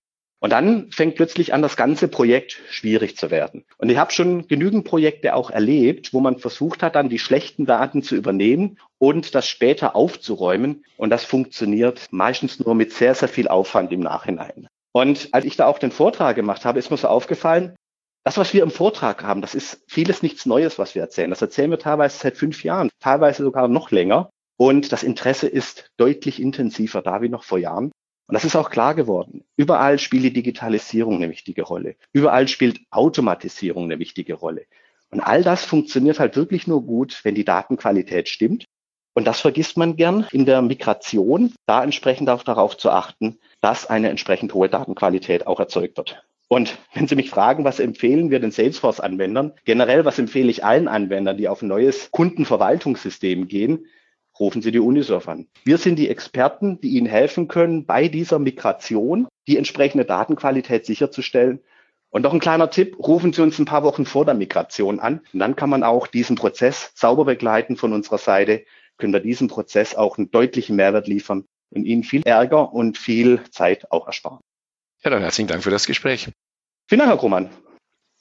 Und 0.42 0.50
dann 0.50 0.90
fängt 0.90 1.14
plötzlich 1.14 1.54
an, 1.54 1.62
das 1.62 1.76
ganze 1.76 2.08
Projekt 2.08 2.58
schwierig 2.68 3.16
zu 3.16 3.30
werden. 3.30 3.64
Und 3.78 3.90
ich 3.90 3.96
habe 3.96 4.10
schon 4.10 4.48
genügend 4.48 4.84
Projekte 4.84 5.36
auch 5.36 5.50
erlebt, 5.50 6.12
wo 6.12 6.18
man 6.18 6.40
versucht 6.40 6.82
hat, 6.82 6.96
dann 6.96 7.08
die 7.08 7.20
schlechten 7.20 7.64
Daten 7.64 8.02
zu 8.02 8.16
übernehmen 8.16 8.76
und 8.98 9.36
das 9.36 9.46
später 9.46 9.94
aufzuräumen. 9.94 10.84
Und 10.96 11.10
das 11.10 11.24
funktioniert 11.24 12.08
meistens 12.10 12.58
nur 12.58 12.74
mit 12.74 12.92
sehr, 12.92 13.14
sehr 13.14 13.28
viel 13.28 13.46
Aufwand 13.46 13.92
im 13.92 14.00
Nachhinein. 14.00 14.66
Und 14.90 15.28
als 15.30 15.44
ich 15.44 15.54
da 15.54 15.66
auch 15.66 15.78
den 15.78 15.92
Vortrag 15.92 16.34
gemacht 16.34 16.64
habe, 16.64 16.80
ist 16.80 16.90
mir 16.90 16.96
so 16.96 17.06
aufgefallen, 17.06 17.76
das, 18.24 18.36
was 18.36 18.52
wir 18.52 18.64
im 18.64 18.72
Vortrag 18.72 19.22
haben, 19.22 19.42
das 19.42 19.54
ist 19.54 19.84
vieles 19.86 20.22
nichts 20.22 20.44
Neues, 20.44 20.76
was 20.76 20.96
wir 20.96 21.02
erzählen. 21.02 21.30
Das 21.30 21.42
erzählen 21.42 21.70
wir 21.70 21.78
teilweise 21.78 22.18
seit 22.18 22.36
fünf 22.36 22.64
Jahren, 22.64 22.90
teilweise 22.98 23.44
sogar 23.44 23.68
noch 23.68 23.92
länger. 23.92 24.28
Und 24.56 24.90
das 24.90 25.04
Interesse 25.04 25.46
ist 25.46 25.86
deutlich 25.98 26.42
intensiver 26.42 27.00
da 27.00 27.22
wie 27.22 27.28
noch 27.28 27.44
vor 27.44 27.58
Jahren. 27.58 27.92
Und 28.32 28.36
das 28.36 28.46
ist 28.46 28.56
auch 28.56 28.70
klar 28.70 28.94
geworden. 28.94 29.44
Überall 29.56 29.98
spielt 29.98 30.24
die 30.24 30.32
Digitalisierung 30.32 31.16
eine 31.16 31.28
wichtige 31.28 31.64
Rolle. 31.64 31.96
Überall 32.14 32.48
spielt 32.48 32.80
Automatisierung 32.90 33.84
eine 33.84 33.98
wichtige 33.98 34.32
Rolle. 34.32 34.64
Und 35.10 35.20
all 35.20 35.42
das 35.42 35.66
funktioniert 35.66 36.18
halt 36.18 36.34
wirklich 36.34 36.66
nur 36.66 36.82
gut, 36.82 37.20
wenn 37.24 37.34
die 37.34 37.44
Datenqualität 37.44 38.30
stimmt. 38.30 38.64
Und 39.12 39.26
das 39.26 39.42
vergisst 39.42 39.76
man 39.76 39.96
gern 39.96 40.26
in 40.32 40.46
der 40.46 40.62
Migration, 40.62 41.52
da 41.66 41.84
entsprechend 41.84 42.30
auch 42.30 42.42
darauf 42.42 42.78
zu 42.78 42.88
achten, 42.88 43.38
dass 43.60 43.84
eine 43.84 44.08
entsprechend 44.08 44.54
hohe 44.54 44.70
Datenqualität 44.70 45.46
auch 45.46 45.60
erzeugt 45.60 45.98
wird. 45.98 46.24
Und 46.48 46.78
wenn 46.94 47.08
Sie 47.08 47.16
mich 47.16 47.28
fragen, 47.28 47.64
was 47.64 47.80
empfehlen 47.80 48.30
wir 48.30 48.40
den 48.40 48.50
Salesforce-Anwendern? 48.50 49.52
Generell, 49.66 50.06
was 50.06 50.18
empfehle 50.18 50.50
ich 50.50 50.64
allen 50.64 50.88
Anwendern, 50.88 51.36
die 51.36 51.48
auf 51.48 51.60
ein 51.60 51.68
neues 51.68 52.10
Kundenverwaltungssystem 52.10 53.46
gehen? 53.46 53.84
Rufen 54.38 54.62
Sie 54.62 54.72
die 54.72 54.80
Unisurf 54.80 55.28
an. 55.28 55.46
Wir 55.64 55.78
sind 55.78 55.96
die 55.96 56.08
Experten, 56.08 56.80
die 56.80 56.96
Ihnen 56.96 57.06
helfen 57.06 57.48
können, 57.48 57.86
bei 57.86 58.08
dieser 58.08 58.38
Migration 58.38 59.28
die 59.46 59.56
entsprechende 59.56 60.04
Datenqualität 60.04 60.86
sicherzustellen. 60.86 61.60
Und 62.10 62.22
noch 62.22 62.32
ein 62.32 62.40
kleiner 62.40 62.70
Tipp, 62.70 62.98
rufen 62.98 63.32
Sie 63.32 63.42
uns 63.42 63.58
ein 63.58 63.64
paar 63.64 63.82
Wochen 63.82 64.04
vor 64.04 64.24
der 64.24 64.34
Migration 64.34 65.00
an. 65.00 65.20
Und 65.32 65.38
dann 65.38 65.56
kann 65.56 65.70
man 65.70 65.82
auch 65.82 66.06
diesen 66.06 66.36
Prozess 66.36 66.92
sauber 66.94 67.24
begleiten 67.24 67.76
von 67.76 67.92
unserer 67.92 68.18
Seite, 68.18 68.64
können 68.98 69.12
wir 69.12 69.20
diesem 69.20 69.48
Prozess 69.48 69.94
auch 69.94 70.18
einen 70.18 70.30
deutlichen 70.30 70.76
Mehrwert 70.76 71.08
liefern 71.08 71.44
und 71.70 71.84
Ihnen 71.84 72.04
viel 72.04 72.22
Ärger 72.24 72.72
und 72.72 72.98
viel 72.98 73.42
Zeit 73.50 73.90
auch 73.90 74.06
ersparen. 74.06 74.40
Ja, 75.02 75.10
dann 75.10 75.22
herzlichen 75.22 75.48
Dank 75.48 75.64
für 75.64 75.70
das 75.70 75.86
Gespräch. 75.86 76.28
Vielen 76.86 76.98
Dank, 76.98 77.10
Herr 77.10 77.18
Krummann. 77.18 77.50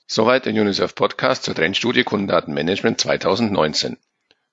Soweit 0.07 0.45
der 0.45 0.53
UNICEF 0.53 0.95
Podcast 0.95 1.43
zur 1.43 1.55
Trendstudie 1.55 2.03
Kundendatenmanagement 2.03 2.99
2019. 2.99 3.97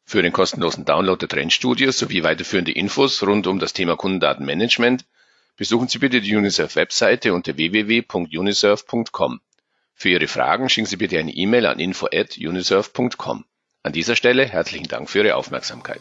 Für 0.09 0.23
den 0.23 0.33
kostenlosen 0.33 0.87
Download 0.87 1.19
der 1.19 1.29
Trendstudie 1.29 1.93
sowie 1.93 2.23
weiterführende 2.23 2.73
Infos 2.73 3.23
rund 3.23 3.47
um 3.47 3.59
das 3.59 3.75
Thema 3.75 3.95
Kundendatenmanagement 3.95 5.05
besuchen 5.59 5.87
Sie 5.87 5.99
bitte 5.99 6.23
die 6.23 6.35
UNICEF-Webseite 6.35 7.35
unter 7.35 7.59
www.unisurf.com. 7.59 9.41
Für 9.95 10.09
Ihre 10.09 10.27
Fragen 10.27 10.71
schicken 10.71 10.87
Sie 10.87 10.97
bitte 10.97 11.19
eine 11.19 11.33
E-Mail 11.33 11.67
an 11.67 11.79
info@unisurf.com. 11.79 13.45
An 13.83 13.93
dieser 13.93 14.17
Stelle 14.17 14.47
herzlichen 14.47 14.89
Dank 14.89 15.11
für 15.11 15.19
Ihre 15.19 15.37
Aufmerksamkeit. 15.37 16.01